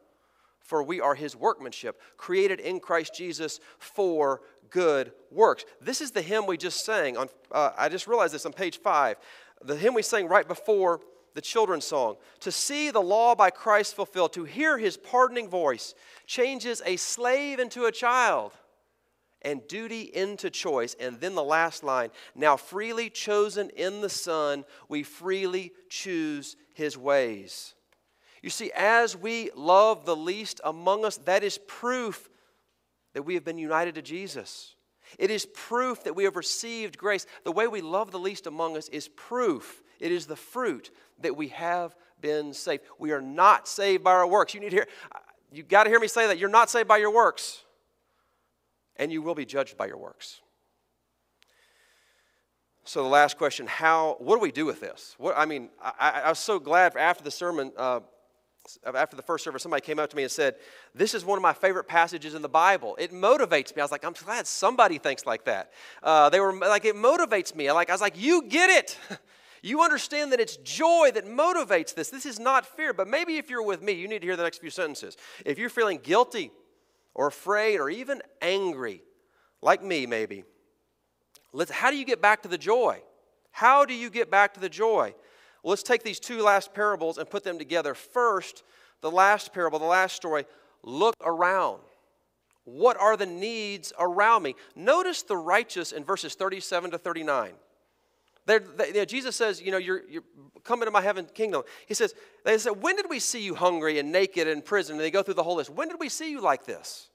for 0.64 0.82
we 0.82 1.00
are 1.00 1.14
his 1.14 1.36
workmanship, 1.36 2.00
created 2.16 2.58
in 2.58 2.80
Christ 2.80 3.14
Jesus 3.14 3.60
for 3.78 4.40
good 4.70 5.12
works. 5.30 5.64
This 5.80 6.00
is 6.00 6.10
the 6.10 6.22
hymn 6.22 6.46
we 6.46 6.56
just 6.56 6.84
sang. 6.84 7.16
On, 7.16 7.28
uh, 7.52 7.70
I 7.78 7.88
just 7.88 8.08
realized 8.08 8.34
this 8.34 8.46
on 8.46 8.52
page 8.52 8.80
5. 8.80 9.16
The 9.62 9.76
hymn 9.76 9.94
we 9.94 10.02
sang 10.02 10.26
right 10.26 10.48
before 10.48 11.00
the 11.34 11.40
children's 11.40 11.84
song. 11.84 12.16
To 12.40 12.50
see 12.50 12.90
the 12.90 13.02
law 13.02 13.34
by 13.34 13.50
Christ 13.50 13.94
fulfilled, 13.94 14.32
to 14.32 14.44
hear 14.44 14.78
his 14.78 14.96
pardoning 14.96 15.48
voice, 15.48 15.94
changes 16.26 16.80
a 16.86 16.96
slave 16.96 17.58
into 17.58 17.84
a 17.84 17.92
child 17.92 18.52
and 19.42 19.66
duty 19.68 20.10
into 20.14 20.48
choice. 20.48 20.96
And 20.98 21.20
then 21.20 21.34
the 21.34 21.44
last 21.44 21.84
line 21.84 22.10
now 22.34 22.56
freely 22.56 23.10
chosen 23.10 23.70
in 23.70 24.00
the 24.00 24.08
Son, 24.08 24.64
we 24.88 25.02
freely 25.02 25.72
choose 25.90 26.56
his 26.72 26.96
ways. 26.96 27.74
You 28.44 28.50
see, 28.50 28.70
as 28.76 29.16
we 29.16 29.48
love 29.56 30.04
the 30.04 30.14
least 30.14 30.60
among 30.64 31.06
us, 31.06 31.16
that 31.24 31.42
is 31.42 31.56
proof 31.66 32.28
that 33.14 33.22
we 33.22 33.32
have 33.36 33.44
been 33.44 33.56
united 33.56 33.94
to 33.94 34.02
Jesus. 34.02 34.74
It 35.18 35.30
is 35.30 35.46
proof 35.46 36.04
that 36.04 36.14
we 36.14 36.24
have 36.24 36.36
received 36.36 36.98
grace. 36.98 37.24
The 37.44 37.52
way 37.52 37.68
we 37.68 37.80
love 37.80 38.10
the 38.10 38.18
least 38.18 38.46
among 38.46 38.76
us 38.76 38.90
is 38.90 39.08
proof 39.08 39.82
it 39.98 40.12
is 40.12 40.26
the 40.26 40.36
fruit 40.36 40.90
that 41.20 41.34
we 41.34 41.48
have 41.48 41.96
been 42.20 42.52
saved. 42.52 42.82
We 42.98 43.12
are 43.12 43.22
not 43.22 43.66
saved 43.66 44.04
by 44.04 44.12
our 44.12 44.26
works. 44.26 44.52
You 44.52 44.60
need 44.60 44.72
to 44.72 44.76
hear, 44.76 44.88
You 45.50 45.62
got 45.62 45.84
to 45.84 45.90
hear 45.90 45.98
me 45.98 46.08
say 46.08 46.26
that. 46.26 46.36
You're 46.36 46.50
not 46.50 46.68
saved 46.68 46.86
by 46.86 46.98
your 46.98 47.14
works, 47.14 47.64
and 48.96 49.10
you 49.10 49.22
will 49.22 49.34
be 49.34 49.46
judged 49.46 49.78
by 49.78 49.86
your 49.86 49.96
works. 49.96 50.42
So 52.84 53.02
the 53.02 53.08
last 53.08 53.38
question: 53.38 53.66
How? 53.66 54.16
What 54.18 54.36
do 54.36 54.40
we 54.40 54.52
do 54.52 54.66
with 54.66 54.80
this? 54.80 55.14
What 55.16 55.34
I 55.34 55.46
mean, 55.46 55.70
I, 55.80 56.24
I 56.26 56.28
was 56.28 56.40
so 56.40 56.58
glad 56.58 56.94
after 56.94 57.24
the 57.24 57.30
sermon. 57.30 57.72
Uh, 57.74 58.00
after 58.94 59.16
the 59.16 59.22
first 59.22 59.44
service, 59.44 59.62
somebody 59.62 59.82
came 59.82 59.98
up 59.98 60.10
to 60.10 60.16
me 60.16 60.22
and 60.22 60.32
said, 60.32 60.56
This 60.94 61.14
is 61.14 61.24
one 61.24 61.38
of 61.38 61.42
my 61.42 61.52
favorite 61.52 61.84
passages 61.84 62.34
in 62.34 62.42
the 62.42 62.48
Bible. 62.48 62.96
It 62.98 63.12
motivates 63.12 63.74
me. 63.74 63.80
I 63.80 63.84
was 63.84 63.90
like, 63.90 64.04
I'm 64.04 64.12
glad 64.12 64.46
somebody 64.46 64.98
thinks 64.98 65.26
like 65.26 65.44
that. 65.44 65.72
Uh, 66.02 66.30
they 66.30 66.40
were 66.40 66.54
like, 66.54 66.84
It 66.84 66.96
motivates 66.96 67.54
me. 67.54 67.68
I, 67.68 67.72
like, 67.72 67.90
I 67.90 67.92
was 67.92 68.00
like, 68.00 68.20
You 68.20 68.42
get 68.48 68.70
it. 68.70 68.98
You 69.64 69.80
understand 69.80 70.30
that 70.32 70.40
it's 70.40 70.58
joy 70.58 71.10
that 71.14 71.24
motivates 71.24 71.94
this. 71.94 72.10
This 72.10 72.26
is 72.26 72.38
not 72.38 72.66
fear. 72.66 72.92
But 72.92 73.08
maybe 73.08 73.38
if 73.38 73.48
you're 73.48 73.62
with 73.62 73.80
me, 73.80 73.92
you 73.92 74.06
need 74.06 74.18
to 74.18 74.26
hear 74.26 74.36
the 74.36 74.42
next 74.42 74.58
few 74.58 74.68
sentences. 74.68 75.16
If 75.46 75.58
you're 75.58 75.70
feeling 75.70 76.00
guilty 76.02 76.50
or 77.14 77.28
afraid 77.28 77.80
or 77.80 77.88
even 77.88 78.20
angry, 78.42 79.00
like 79.62 79.82
me 79.82 80.04
maybe, 80.04 80.44
let's, 81.54 81.70
how 81.70 81.90
do 81.90 81.96
you 81.96 82.04
get 82.04 82.20
back 82.20 82.42
to 82.42 82.48
the 82.48 82.58
joy? 82.58 83.00
How 83.52 83.86
do 83.86 83.94
you 83.94 84.10
get 84.10 84.30
back 84.30 84.52
to 84.52 84.60
the 84.60 84.68
joy? 84.68 85.14
Well, 85.64 85.70
let's 85.70 85.82
take 85.82 86.02
these 86.02 86.20
two 86.20 86.42
last 86.42 86.74
parables 86.74 87.16
and 87.16 87.28
put 87.28 87.42
them 87.42 87.58
together. 87.58 87.94
First, 87.94 88.64
the 89.00 89.10
last 89.10 89.54
parable, 89.54 89.78
the 89.78 89.86
last 89.86 90.14
story 90.14 90.44
look 90.82 91.16
around. 91.24 91.80
What 92.64 92.98
are 92.98 93.16
the 93.16 93.24
needs 93.24 93.90
around 93.98 94.42
me? 94.42 94.56
Notice 94.76 95.22
the 95.22 95.38
righteous 95.38 95.92
in 95.92 96.04
verses 96.04 96.34
37 96.34 96.90
to 96.90 96.98
39. 96.98 97.52
They, 98.44 98.58
you 98.88 98.92
know, 98.92 99.04
Jesus 99.06 99.36
says, 99.36 99.62
you 99.62 99.70
know, 99.70 99.78
you're, 99.78 100.02
you're 100.06 100.22
coming 100.64 100.84
to 100.84 100.90
my 100.90 101.00
heaven 101.00 101.26
kingdom. 101.32 101.62
He 101.86 101.94
says, 101.94 102.14
they 102.44 102.58
said, 102.58 102.82
when 102.82 102.96
did 102.96 103.08
we 103.08 103.18
see 103.18 103.42
you 103.42 103.54
hungry 103.54 103.98
and 103.98 104.12
naked 104.12 104.46
and 104.46 104.58
in 104.58 104.62
prison? 104.62 104.96
And 104.96 105.00
they 105.00 105.10
go 105.10 105.22
through 105.22 105.34
the 105.34 105.42
whole 105.42 105.56
list. 105.56 105.70
When 105.70 105.88
did 105.88 105.98
we 105.98 106.10
see 106.10 106.30
you 106.30 106.42
like 106.42 106.66
this? 106.66 107.08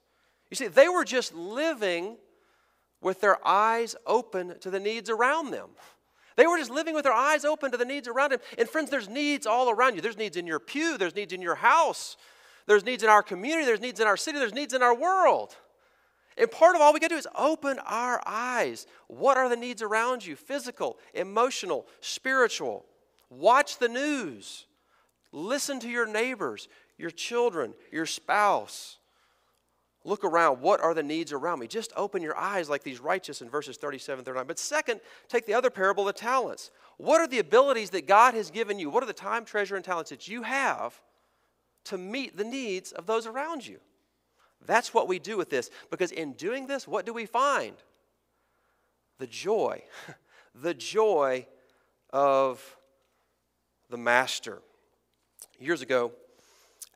You 0.50 0.56
see, 0.56 0.66
they 0.66 0.88
were 0.88 1.04
just 1.04 1.32
living 1.36 2.16
with 3.00 3.20
their 3.20 3.38
eyes 3.46 3.94
open 4.06 4.58
to 4.58 4.70
the 4.70 4.80
needs 4.80 5.08
around 5.08 5.52
them. 5.52 5.68
They 6.40 6.46
were 6.46 6.56
just 6.56 6.70
living 6.70 6.94
with 6.94 7.04
their 7.04 7.12
eyes 7.12 7.44
open 7.44 7.70
to 7.70 7.76
the 7.76 7.84
needs 7.84 8.08
around 8.08 8.32
them. 8.32 8.40
And 8.56 8.66
friends, 8.66 8.88
there's 8.88 9.10
needs 9.10 9.46
all 9.46 9.68
around 9.68 9.94
you. 9.94 10.00
There's 10.00 10.16
needs 10.16 10.38
in 10.38 10.46
your 10.46 10.58
pew, 10.58 10.96
there's 10.96 11.14
needs 11.14 11.34
in 11.34 11.42
your 11.42 11.56
house, 11.56 12.16
there's 12.66 12.82
needs 12.82 13.02
in 13.02 13.10
our 13.10 13.22
community, 13.22 13.66
there's 13.66 13.82
needs 13.82 14.00
in 14.00 14.06
our 14.06 14.16
city, 14.16 14.38
there's 14.38 14.54
needs 14.54 14.72
in 14.72 14.82
our 14.82 14.94
world. 14.94 15.54
And 16.38 16.50
part 16.50 16.76
of 16.76 16.80
all 16.80 16.94
we 16.94 16.98
got 16.98 17.08
to 17.08 17.16
do 17.16 17.18
is 17.18 17.28
open 17.36 17.78
our 17.84 18.22
eyes. 18.24 18.86
What 19.06 19.36
are 19.36 19.50
the 19.50 19.56
needs 19.56 19.82
around 19.82 20.24
you? 20.24 20.34
Physical, 20.34 20.96
emotional, 21.12 21.86
spiritual. 22.00 22.86
Watch 23.28 23.76
the 23.76 23.90
news. 23.90 24.64
Listen 25.32 25.78
to 25.80 25.90
your 25.90 26.06
neighbors, 26.06 26.68
your 26.96 27.10
children, 27.10 27.74
your 27.92 28.06
spouse. 28.06 28.96
Look 30.04 30.24
around. 30.24 30.62
What 30.62 30.80
are 30.80 30.94
the 30.94 31.02
needs 31.02 31.32
around 31.32 31.58
me? 31.58 31.66
Just 31.66 31.92
open 31.94 32.22
your 32.22 32.36
eyes 32.36 32.70
like 32.70 32.82
these 32.82 33.00
righteous 33.00 33.42
in 33.42 33.50
verses 33.50 33.76
37 33.76 34.24
39. 34.24 34.46
But 34.46 34.58
second, 34.58 35.00
take 35.28 35.44
the 35.44 35.54
other 35.54 35.68
parable, 35.68 36.04
the 36.04 36.12
talents. 36.12 36.70
What 36.96 37.20
are 37.20 37.26
the 37.26 37.38
abilities 37.38 37.90
that 37.90 38.06
God 38.06 38.34
has 38.34 38.50
given 38.50 38.78
you? 38.78 38.88
What 38.88 39.02
are 39.02 39.06
the 39.06 39.12
time, 39.12 39.44
treasure, 39.44 39.76
and 39.76 39.84
talents 39.84 40.10
that 40.10 40.26
you 40.26 40.42
have 40.42 40.98
to 41.84 41.98
meet 41.98 42.36
the 42.36 42.44
needs 42.44 42.92
of 42.92 43.06
those 43.06 43.26
around 43.26 43.66
you? 43.66 43.78
That's 44.66 44.94
what 44.94 45.08
we 45.08 45.18
do 45.18 45.36
with 45.36 45.50
this. 45.50 45.70
Because 45.90 46.12
in 46.12 46.32
doing 46.32 46.66
this, 46.66 46.88
what 46.88 47.04
do 47.04 47.12
we 47.12 47.26
find? 47.26 47.76
The 49.18 49.26
joy. 49.26 49.82
the 50.54 50.74
joy 50.74 51.46
of 52.10 52.76
the 53.90 53.98
Master. 53.98 54.62
Years 55.58 55.82
ago, 55.82 56.12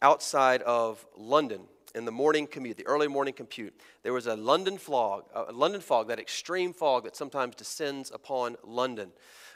outside 0.01 0.63
of 0.63 1.05
London, 1.17 1.63
in 1.95 2.05
the 2.05 2.13
morning 2.13 2.47
commute, 2.47 2.77
the 2.77 2.87
early 2.87 3.07
morning 3.07 3.35
commute, 3.35 3.75
there 4.03 4.13
was 4.13 4.27
a 4.27 4.35
London 4.35 4.79
fog, 4.79 5.25
a 5.35 5.53
London 5.53 5.81
fog, 5.81 6.09
that 6.09 6.19
extreme 6.19 6.73
fog 6.73 7.05
that 7.05 7.17
sometimes 7.17 7.55
descends 7.55 8.11
upon 8.11 8.57
London, 8.65 9.11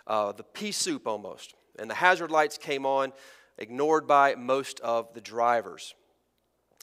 uh, 0.07 0.33
the 0.33 0.45
pea 0.45 0.73
soup 0.73 1.07
almost. 1.07 1.55
And 1.79 1.91
the 1.91 1.95
hazard 1.95 2.31
lights 2.31 2.59
came 2.59 2.87
on, 2.87 3.13
ignored 3.59 4.07
by 4.07 4.35
most 4.35 4.81
of 4.81 5.13
the 5.15 5.21
drivers. 5.21 5.95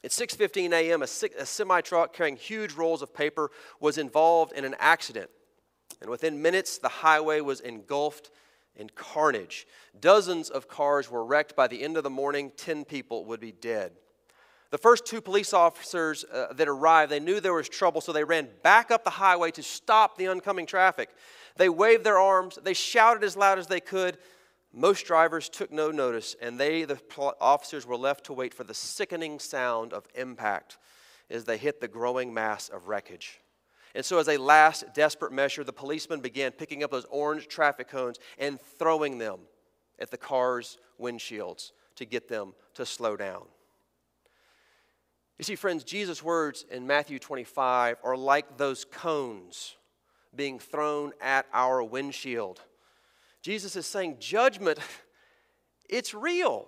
At 0.03 0.11
6:15 0.11 0.71
a.m., 0.73 1.01
a, 1.01 1.41
a 1.41 1.45
semi 1.45 1.81
truck 1.81 2.13
carrying 2.13 2.35
huge 2.35 2.73
rolls 2.73 3.01
of 3.01 3.13
paper 3.13 3.49
was 3.79 3.97
involved 3.97 4.53
in 4.53 4.65
an 4.65 4.75
accident, 4.79 5.29
and 6.01 6.09
within 6.09 6.41
minutes, 6.41 6.77
the 6.77 6.89
highway 6.89 7.41
was 7.41 7.61
engulfed 7.61 8.29
in 8.75 8.89
carnage. 8.89 9.65
Dozens 9.99 10.49
of 10.49 10.67
cars 10.67 11.09
were 11.09 11.25
wrecked. 11.25 11.55
By 11.55 11.67
the 11.67 11.81
end 11.81 11.97
of 11.97 12.03
the 12.03 12.09
morning, 12.09 12.51
10 12.57 12.85
people 12.85 13.25
would 13.25 13.39
be 13.39 13.53
dead. 13.53 13.93
The 14.75 14.79
first 14.79 15.05
two 15.05 15.21
police 15.21 15.53
officers 15.53 16.25
uh, 16.25 16.51
that 16.51 16.67
arrived, 16.67 17.09
they 17.09 17.21
knew 17.21 17.39
there 17.39 17.53
was 17.53 17.69
trouble, 17.69 18.01
so 18.01 18.11
they 18.11 18.25
ran 18.25 18.49
back 18.61 18.91
up 18.91 19.05
the 19.05 19.09
highway 19.09 19.49
to 19.51 19.63
stop 19.63 20.17
the 20.17 20.27
oncoming 20.27 20.65
traffic. 20.65 21.11
They 21.55 21.69
waved 21.69 22.03
their 22.03 22.19
arms, 22.19 22.59
they 22.61 22.73
shouted 22.73 23.23
as 23.23 23.37
loud 23.37 23.57
as 23.57 23.67
they 23.67 23.79
could, 23.79 24.17
most 24.73 25.05
drivers 25.05 25.47
took 25.47 25.71
no 25.71 25.91
notice, 25.91 26.35
and 26.41 26.59
they, 26.59 26.83
the 26.83 26.99
officers, 27.39 27.87
were 27.87 27.95
left 27.95 28.25
to 28.25 28.33
wait 28.33 28.53
for 28.53 28.65
the 28.65 28.73
sickening 28.73 29.39
sound 29.39 29.93
of 29.93 30.07
impact 30.13 30.77
as 31.29 31.45
they 31.45 31.55
hit 31.55 31.79
the 31.79 31.87
growing 31.87 32.33
mass 32.33 32.67
of 32.67 32.89
wreckage. 32.89 33.39
And 33.95 34.03
so, 34.03 34.19
as 34.19 34.27
a 34.27 34.35
last 34.35 34.83
desperate 34.93 35.31
measure, 35.31 35.63
the 35.63 35.71
policemen 35.71 36.19
began 36.19 36.51
picking 36.51 36.83
up 36.83 36.91
those 36.91 37.05
orange 37.05 37.47
traffic 37.47 37.87
cones 37.87 38.19
and 38.37 38.59
throwing 38.59 39.19
them 39.19 39.39
at 39.99 40.11
the 40.11 40.17
car's 40.17 40.77
windshields 40.99 41.71
to 41.95 42.03
get 42.03 42.27
them 42.27 42.53
to 42.73 42.85
slow 42.85 43.15
down. 43.15 43.43
You 45.37 45.43
see, 45.43 45.55
friends, 45.55 45.83
Jesus' 45.83 46.23
words 46.23 46.65
in 46.71 46.87
Matthew 46.87 47.19
25 47.19 47.97
are 48.03 48.15
like 48.15 48.57
those 48.57 48.85
cones 48.85 49.75
being 50.33 50.59
thrown 50.59 51.11
at 51.21 51.45
our 51.53 51.83
windshield. 51.83 52.61
Jesus 53.41 53.75
is 53.75 53.85
saying 53.85 54.17
judgment, 54.19 54.79
it's 55.89 56.13
real. 56.13 56.67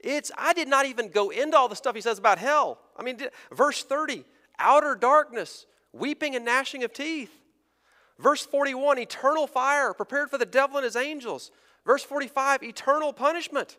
It's, 0.00 0.30
I 0.36 0.52
did 0.52 0.68
not 0.68 0.86
even 0.86 1.08
go 1.08 1.30
into 1.30 1.56
all 1.56 1.68
the 1.68 1.76
stuff 1.76 1.94
he 1.94 2.00
says 2.00 2.18
about 2.18 2.38
hell. 2.38 2.78
I 2.96 3.02
mean, 3.02 3.18
verse 3.52 3.82
30, 3.82 4.24
outer 4.58 4.96
darkness, 4.96 5.66
weeping 5.92 6.34
and 6.34 6.44
gnashing 6.44 6.84
of 6.84 6.92
teeth. 6.92 7.32
Verse 8.18 8.44
41, 8.44 8.98
eternal 8.98 9.46
fire 9.46 9.94
prepared 9.94 10.30
for 10.30 10.38
the 10.38 10.46
devil 10.46 10.76
and 10.76 10.84
his 10.84 10.96
angels. 10.96 11.50
Verse 11.86 12.02
45, 12.02 12.62
eternal 12.62 13.12
punishment. 13.12 13.78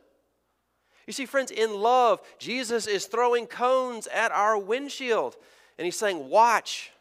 You 1.08 1.14
see, 1.14 1.26
friends, 1.26 1.52
in 1.52 1.74
love, 1.74 2.22
Jesus 2.40 2.88
is 2.88 3.06
throwing 3.06 3.46
cones 3.46 4.08
at 4.08 4.32
our 4.32 4.58
windshield. 4.58 5.36
And 5.78 5.86
he's 5.86 5.98
saying, 5.98 6.30
Watch, 6.30 6.92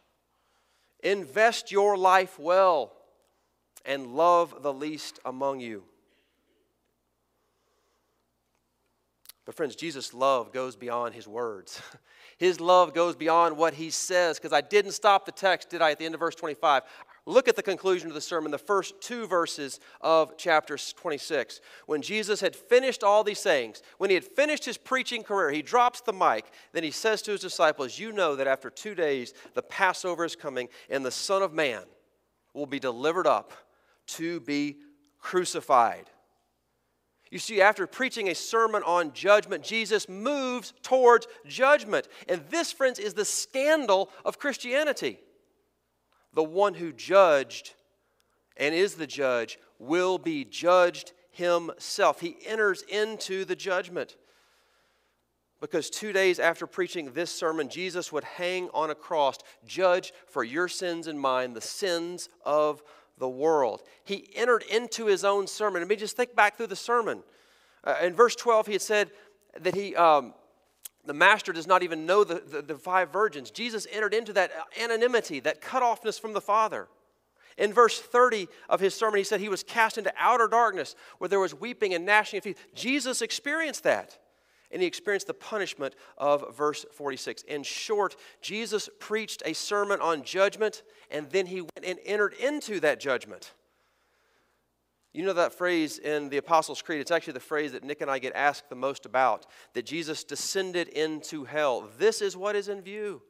invest 1.03 1.73
your 1.73 1.97
life 1.97 2.38
well 2.38 2.93
and 3.85 4.09
love 4.09 4.62
the 4.62 4.73
least 4.73 5.21
among 5.25 5.61
you. 5.61 5.85
But, 9.45 9.55
friends, 9.55 9.77
Jesus' 9.77 10.14
love 10.14 10.53
goes 10.53 10.75
beyond 10.75 11.14
his 11.14 11.29
words. 11.29 11.81
His 12.37 12.59
love 12.59 12.95
goes 12.95 13.14
beyond 13.14 13.57
what 13.57 13.75
he 13.75 13.90
says, 13.90 14.38
because 14.38 14.53
I 14.53 14.61
didn't 14.61 14.90
stop 14.90 15.25
the 15.25 15.31
text, 15.31 15.71
did 15.71 15.81
I, 15.81 15.93
at 15.93 16.01
the 16.01 16.05
end 16.05 16.14
of 16.14 16.21
verse 16.21 16.35
25? 16.35 16.83
Look 17.26 17.48
at 17.48 17.56
the 17.56 17.62
conclusion 17.62 18.08
of 18.08 18.14
the 18.14 18.20
sermon, 18.20 18.50
the 18.50 18.58
first 18.58 19.00
two 19.00 19.26
verses 19.26 19.80
of 20.02 20.37
chapter 20.37 20.76
26. 20.76 21.60
When 21.87 22.02
Jesus 22.02 22.40
had 22.42 22.54
finished 22.54 23.02
all 23.02 23.24
these 23.24 23.38
sayings, 23.38 23.82
when 23.96 24.10
he 24.10 24.14
had 24.14 24.24
finished 24.24 24.66
his 24.66 24.76
preaching 24.76 25.22
career, 25.22 25.50
he 25.50 25.62
drops 25.62 26.02
the 26.02 26.12
mic. 26.12 26.44
Then 26.72 26.82
he 26.82 26.90
says 26.90 27.22
to 27.22 27.30
his 27.30 27.40
disciples, 27.40 27.98
You 27.98 28.12
know 28.12 28.37
that 28.37 28.46
after 28.46 28.68
two 28.68 28.94
days 28.94 29.32
the 29.54 29.62
Passover 29.62 30.26
is 30.26 30.37
coming, 30.37 30.68
and 30.90 31.04
the 31.04 31.10
Son 31.10 31.42
of 31.42 31.54
Man 31.54 31.84
will 32.52 32.66
be 32.66 32.78
delivered 32.78 33.26
up 33.26 33.54
to 34.06 34.40
be 34.40 34.76
crucified. 35.18 36.10
You 37.30 37.38
see, 37.38 37.62
after 37.62 37.87
preaching 37.87 38.28
a 38.28 38.34
sermon 38.34 38.82
on 38.84 39.14
judgment, 39.14 39.64
Jesus 39.64 40.10
moves 40.10 40.74
towards 40.82 41.26
judgment. 41.46 42.06
And 42.28 42.42
this, 42.50 42.70
friends, 42.70 42.98
is 42.98 43.14
the 43.14 43.24
scandal 43.24 44.10
of 44.26 44.38
Christianity. 44.38 45.18
The 46.35 46.44
one 46.44 46.75
who 46.75 46.92
judged 46.92 47.75
and 48.57 48.75
is 48.75 48.94
the 48.94 49.07
judge 49.07 49.59
will 49.79 50.18
be 50.18 50.44
judged 50.44 51.12
himself. 51.31 52.20
He 52.20 52.37
enters 52.47 52.83
into 52.83 53.44
the 53.44 53.57
judgment. 53.57 54.16
Because 55.61 55.88
two 55.88 56.12
days 56.12 56.38
after 56.38 56.66
preaching 56.66 57.12
this 57.12 57.31
sermon, 57.31 57.68
Jesus 57.68 58.12
would 58.12 58.25
hang 58.25 58.68
on 58.75 58.90
a 58.90 58.94
cross, 58.94 59.38
judge 59.66 60.12
for 60.27 60.44
your 60.44 60.68
sins 60.68 61.07
and 61.07 61.18
mine, 61.18 61.55
the 61.55 61.61
sins 61.61 62.29
of 62.44 62.83
the 63.18 63.29
world. 63.29 63.83
He 64.05 64.29
entered 64.35 64.64
into 64.70 65.07
his 65.07 65.25
own 65.25 65.47
sermon. 65.47 65.81
Let 65.81 65.88
me 65.88 65.97
just 65.97 66.16
think 66.16 66.37
back 66.37 66.57
through 66.57 66.66
the 66.66 66.77
sermon. 66.77 67.23
Uh, 67.83 67.97
in 68.03 68.14
verse 68.14 68.37
12, 68.37 68.66
he 68.66 68.73
had 68.75 68.83
said 68.83 69.11
that 69.61 69.75
he, 69.75 69.94
um, 69.97 70.35
the 71.07 71.14
master 71.14 71.53
does 71.53 71.67
not 71.67 71.83
even 71.83 72.07
know 72.07 72.25
the, 72.25 72.43
the, 72.47 72.62
the 72.62 72.77
five 72.77 73.12
virgins. 73.12 73.51
Jesus 73.51 73.87
entered 73.93 74.14
into 74.14 74.33
that 74.33 74.51
anonymity, 74.83 75.40
that 75.40 75.61
cutoffness 75.61 76.21
from 76.21 76.33
the 76.33 76.40
Father. 76.40 76.88
In 77.57 77.73
verse 77.73 78.01
30 78.01 78.49
of 78.69 78.81
his 78.81 78.95
sermon, 78.95 79.19
he 79.19 79.25
said 79.25 79.40
he 79.40 79.49
was 79.49 79.62
cast 79.62 79.99
into 79.99 80.12
outer 80.19 80.49
darkness 80.49 80.97
where 81.19 81.29
there 81.29 81.40
was 81.40 81.55
weeping 81.55 81.95
and 81.95 82.05
gnashing 82.05 82.38
of 82.38 82.45
teeth. 82.45 82.59
Jesus 82.75 83.23
experienced 83.23 83.85
that. 83.85 84.19
and 84.73 84.83
he 84.83 84.88
experienced 84.88 85.29
the 85.29 85.35
punishment 85.35 85.95
of 86.19 86.57
verse 86.57 86.85
46. 86.93 87.43
In 87.43 87.62
short, 87.62 88.17
Jesus 88.40 88.88
preached 88.99 89.43
a 89.47 89.53
sermon 89.53 90.01
on 90.01 90.25
judgment, 90.25 90.83
and 91.12 91.31
then 91.31 91.47
he 91.47 91.61
went 91.61 91.85
and 91.85 91.99
entered 92.05 92.35
into 92.35 92.81
that 92.81 92.99
judgment. 92.99 93.53
You 95.14 95.24
know 95.24 95.33
that 95.33 95.55
phrase 95.55 95.98
in 95.98 96.29
the 96.29 96.38
Apostles' 96.38 96.83
Creed? 96.83 97.00
It's 97.00 97.12
actually 97.12 97.35
the 97.35 97.40
phrase 97.40 97.70
that 97.70 97.85
Nick 97.85 98.00
and 98.00 98.11
I 98.11 98.18
get 98.18 98.35
asked 98.35 98.68
the 98.68 98.74
most 98.74 99.07
about 99.07 99.46
that 99.72 99.87
Jesus 99.87 100.24
descended 100.24 100.88
into 100.88 101.44
hell. 101.44 101.88
This 101.98 102.20
is 102.20 102.37
what 102.37 102.57
is 102.57 102.68
in 102.68 102.83
view. 102.83 103.22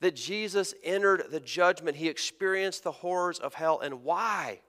That 0.00 0.16
Jesus 0.16 0.74
entered 0.82 1.26
the 1.30 1.38
judgment, 1.38 1.96
he 1.96 2.08
experienced 2.08 2.82
the 2.82 2.90
horrors 2.90 3.38
of 3.38 3.54
hell. 3.54 3.78
And 3.78 4.02
why? 4.02 4.60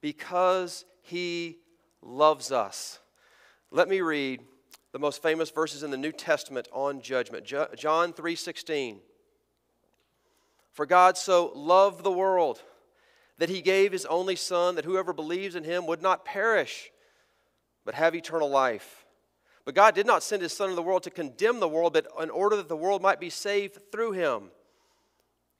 Because 0.00 0.84
he 1.00 1.58
loves 2.02 2.50
us. 2.50 2.98
Let 3.70 3.88
me 3.88 4.00
read 4.00 4.40
the 4.90 4.98
most 4.98 5.22
famous 5.22 5.50
verses 5.50 5.84
in 5.84 5.92
the 5.92 5.96
New 5.96 6.10
Testament 6.10 6.66
on 6.72 7.00
judgment. 7.00 7.44
John 7.44 8.12
3:16. 8.12 9.00
For 10.72 10.86
God 10.86 11.16
so 11.16 11.52
loved 11.54 12.02
the 12.02 12.10
world 12.10 12.62
that 13.40 13.48
he 13.48 13.62
gave 13.62 13.90
his 13.90 14.04
only 14.04 14.36
son 14.36 14.74
that 14.74 14.84
whoever 14.84 15.14
believes 15.14 15.56
in 15.56 15.64
him 15.64 15.86
would 15.86 16.02
not 16.02 16.26
perish 16.26 16.90
but 17.86 17.94
have 17.94 18.14
eternal 18.14 18.50
life. 18.50 19.06
But 19.64 19.74
God 19.74 19.94
did 19.94 20.06
not 20.06 20.22
send 20.22 20.42
his 20.42 20.52
son 20.52 20.66
into 20.66 20.76
the 20.76 20.82
world 20.82 21.02
to 21.04 21.10
condemn 21.10 21.58
the 21.58 21.68
world 21.68 21.94
but 21.94 22.06
in 22.22 22.28
order 22.28 22.54
that 22.56 22.68
the 22.68 22.76
world 22.76 23.00
might 23.00 23.18
be 23.18 23.30
saved 23.30 23.78
through 23.90 24.12
him. 24.12 24.50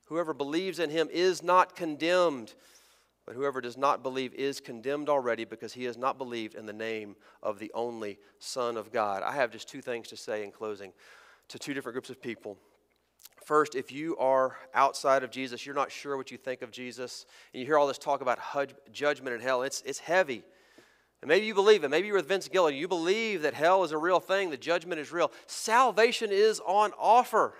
Whoever 0.07 0.35
believes 0.35 0.79
in 0.79 0.91
him 0.91 1.09
is 1.11 1.43
not 1.43 1.75
condemned 1.75 2.55
but 3.25 3.35
whoever 3.35 3.61
does 3.61 3.79
not 3.79 4.03
believe 4.03 4.35
is 4.35 4.61
condemned 4.61 5.09
already 5.09 5.45
because 5.45 5.73
he 5.73 5.85
has 5.85 5.97
not 5.97 6.19
believed 6.19 6.57
in 6.57 6.67
the 6.67 6.73
name 6.73 7.17
of 7.43 7.59
the 7.59 7.71
only 7.75 8.19
Son 8.41 8.77
of 8.77 8.93
God. 8.93 9.23
I 9.23 9.33
have 9.33 9.53
just 9.53 9.69
two 9.69 9.81
things 9.81 10.09
to 10.09 10.17
say 10.17 10.43
in 10.45 10.51
closing 10.51 10.93
to 11.49 11.59
two 11.59 11.73
different 11.73 11.95
groups 11.95 12.11
of 12.11 12.21
people. 12.21 12.59
First, 13.45 13.75
if 13.75 13.91
you 13.91 14.17
are 14.19 14.57
outside 14.75 15.25
of 15.25 15.31
Jesus, 15.31 15.67
you're 15.67 15.75
not 15.75 15.91
sure 15.91 16.17
what 16.17 16.31
you 16.31 16.39
think 16.39 16.63
of 16.63 16.71
Jesus, 16.71 17.27
and 17.53 17.61
you 17.61 17.67
hear 17.67 17.79
all 17.79 17.87
this 17.87 17.99
talk 17.99 18.21
about 18.21 18.39
judgment 18.93 19.35
and 19.35 19.43
hell, 19.43 19.63
it's, 19.63 19.83
it's 19.85 19.99
heavy. 19.99 20.45
And 21.21 21.29
maybe 21.29 21.47
you 21.47 21.55
believe 21.55 21.85
it. 21.85 21.91
Maybe 21.91 22.07
you're 22.07 22.17
with 22.17 22.29
Vince 22.29 22.49
Gilligan. 22.49 22.79
You 22.79 22.89
believe 22.89 23.43
that 23.43 23.55
hell 23.55 23.85
is 23.85 23.93
a 23.93 23.99
real 23.99 24.21
thing, 24.21 24.51
that 24.51 24.61
judgment 24.61 25.01
is 25.01 25.13
real. 25.13 25.31
Salvation 25.47 26.31
is 26.33 26.61
on 26.67 26.93
offer. 26.99 27.55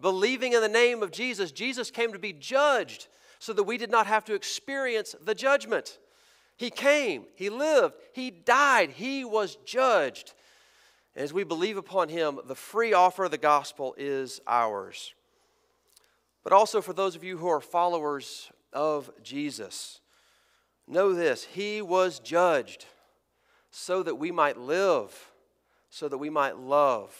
Believing 0.00 0.52
in 0.52 0.60
the 0.60 0.68
name 0.68 1.02
of 1.02 1.10
Jesus, 1.10 1.52
Jesus 1.52 1.90
came 1.90 2.12
to 2.12 2.18
be 2.18 2.32
judged 2.32 3.08
so 3.38 3.52
that 3.52 3.64
we 3.64 3.78
did 3.78 3.90
not 3.90 4.06
have 4.06 4.24
to 4.26 4.34
experience 4.34 5.14
the 5.22 5.34
judgment. 5.34 5.98
He 6.56 6.70
came, 6.70 7.24
He 7.34 7.50
lived, 7.50 7.94
He 8.12 8.30
died, 8.30 8.90
He 8.90 9.24
was 9.24 9.56
judged. 9.64 10.32
As 11.16 11.32
we 11.32 11.44
believe 11.44 11.78
upon 11.78 12.10
Him, 12.10 12.38
the 12.44 12.54
free 12.54 12.92
offer 12.92 13.24
of 13.24 13.30
the 13.30 13.38
gospel 13.38 13.94
is 13.96 14.38
ours. 14.46 15.14
But 16.44 16.52
also 16.52 16.82
for 16.82 16.92
those 16.92 17.16
of 17.16 17.24
you 17.24 17.38
who 17.38 17.48
are 17.48 17.60
followers 17.60 18.52
of 18.70 19.10
Jesus, 19.22 20.02
know 20.86 21.14
this 21.14 21.44
He 21.44 21.80
was 21.80 22.18
judged 22.18 22.84
so 23.70 24.02
that 24.02 24.16
we 24.16 24.30
might 24.30 24.58
live, 24.58 25.32
so 25.88 26.06
that 26.06 26.18
we 26.18 26.28
might 26.28 26.58
love, 26.58 27.16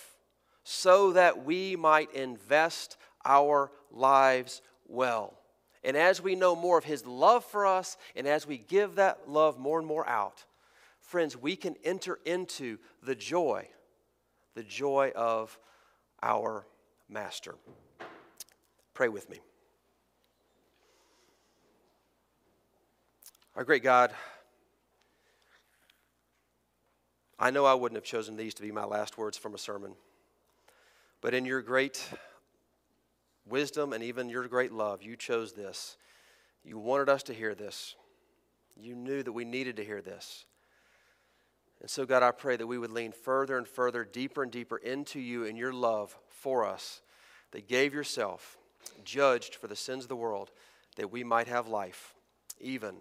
so 0.62 1.12
that 1.12 1.46
we 1.46 1.74
might 1.74 2.12
invest 2.12 2.98
our 3.24 3.72
lives 3.90 4.60
well. 4.86 5.38
And 5.82 5.96
as 5.96 6.20
we 6.20 6.34
know 6.34 6.54
more 6.54 6.76
of 6.76 6.84
His 6.84 7.06
love 7.06 7.46
for 7.46 7.64
us, 7.64 7.96
and 8.14 8.26
as 8.26 8.46
we 8.46 8.58
give 8.58 8.96
that 8.96 9.26
love 9.26 9.58
more 9.58 9.78
and 9.78 9.88
more 9.88 10.06
out, 10.06 10.44
friends, 11.00 11.34
we 11.34 11.56
can 11.56 11.76
enter 11.82 12.18
into 12.26 12.78
the 13.02 13.14
joy, 13.14 13.68
the 14.56 14.64
joy 14.64 15.12
of 15.14 15.56
our 16.22 16.66
Master. 17.08 17.54
Pray 18.94 19.08
with 19.08 19.30
me. 19.30 19.38
Our 23.54 23.64
great 23.64 23.82
God, 23.82 24.12
I 27.38 27.50
know 27.50 27.66
I 27.66 27.74
wouldn't 27.74 27.96
have 27.96 28.04
chosen 28.04 28.36
these 28.36 28.54
to 28.54 28.62
be 28.62 28.72
my 28.72 28.84
last 28.84 29.18
words 29.18 29.36
from 29.36 29.54
a 29.54 29.58
sermon, 29.58 29.94
but 31.20 31.34
in 31.34 31.44
your 31.44 31.60
great 31.60 32.08
wisdom 33.46 33.92
and 33.92 34.02
even 34.02 34.30
your 34.30 34.48
great 34.48 34.72
love, 34.72 35.02
you 35.02 35.16
chose 35.16 35.52
this. 35.52 35.98
You 36.64 36.78
wanted 36.78 37.10
us 37.10 37.22
to 37.24 37.34
hear 37.34 37.54
this. 37.54 37.94
You 38.74 38.94
knew 38.94 39.22
that 39.22 39.32
we 39.32 39.44
needed 39.44 39.76
to 39.76 39.84
hear 39.84 40.00
this. 40.00 40.46
And 41.80 41.90
so, 41.90 42.06
God, 42.06 42.22
I 42.22 42.30
pray 42.30 42.56
that 42.56 42.66
we 42.66 42.78
would 42.78 42.90
lean 42.90 43.12
further 43.12 43.58
and 43.58 43.68
further, 43.68 44.04
deeper 44.04 44.42
and 44.42 44.50
deeper 44.50 44.76
into 44.76 45.20
you 45.20 45.44
and 45.44 45.58
your 45.58 45.72
love 45.72 46.16
for 46.28 46.64
us, 46.64 47.02
that 47.52 47.68
gave 47.68 47.94
yourself, 47.94 48.56
judged 49.04 49.54
for 49.54 49.66
the 49.66 49.76
sins 49.76 50.04
of 50.04 50.08
the 50.08 50.16
world, 50.16 50.50
that 50.96 51.12
we 51.12 51.22
might 51.22 51.48
have 51.48 51.68
life, 51.68 52.14
even 52.60 52.96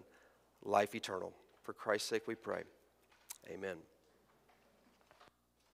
life 0.62 0.94
eternal. 0.94 1.32
For 1.62 1.72
Christ's 1.72 2.08
sake 2.08 2.28
we 2.28 2.34
pray. 2.34 2.62
Amen. 3.50 3.76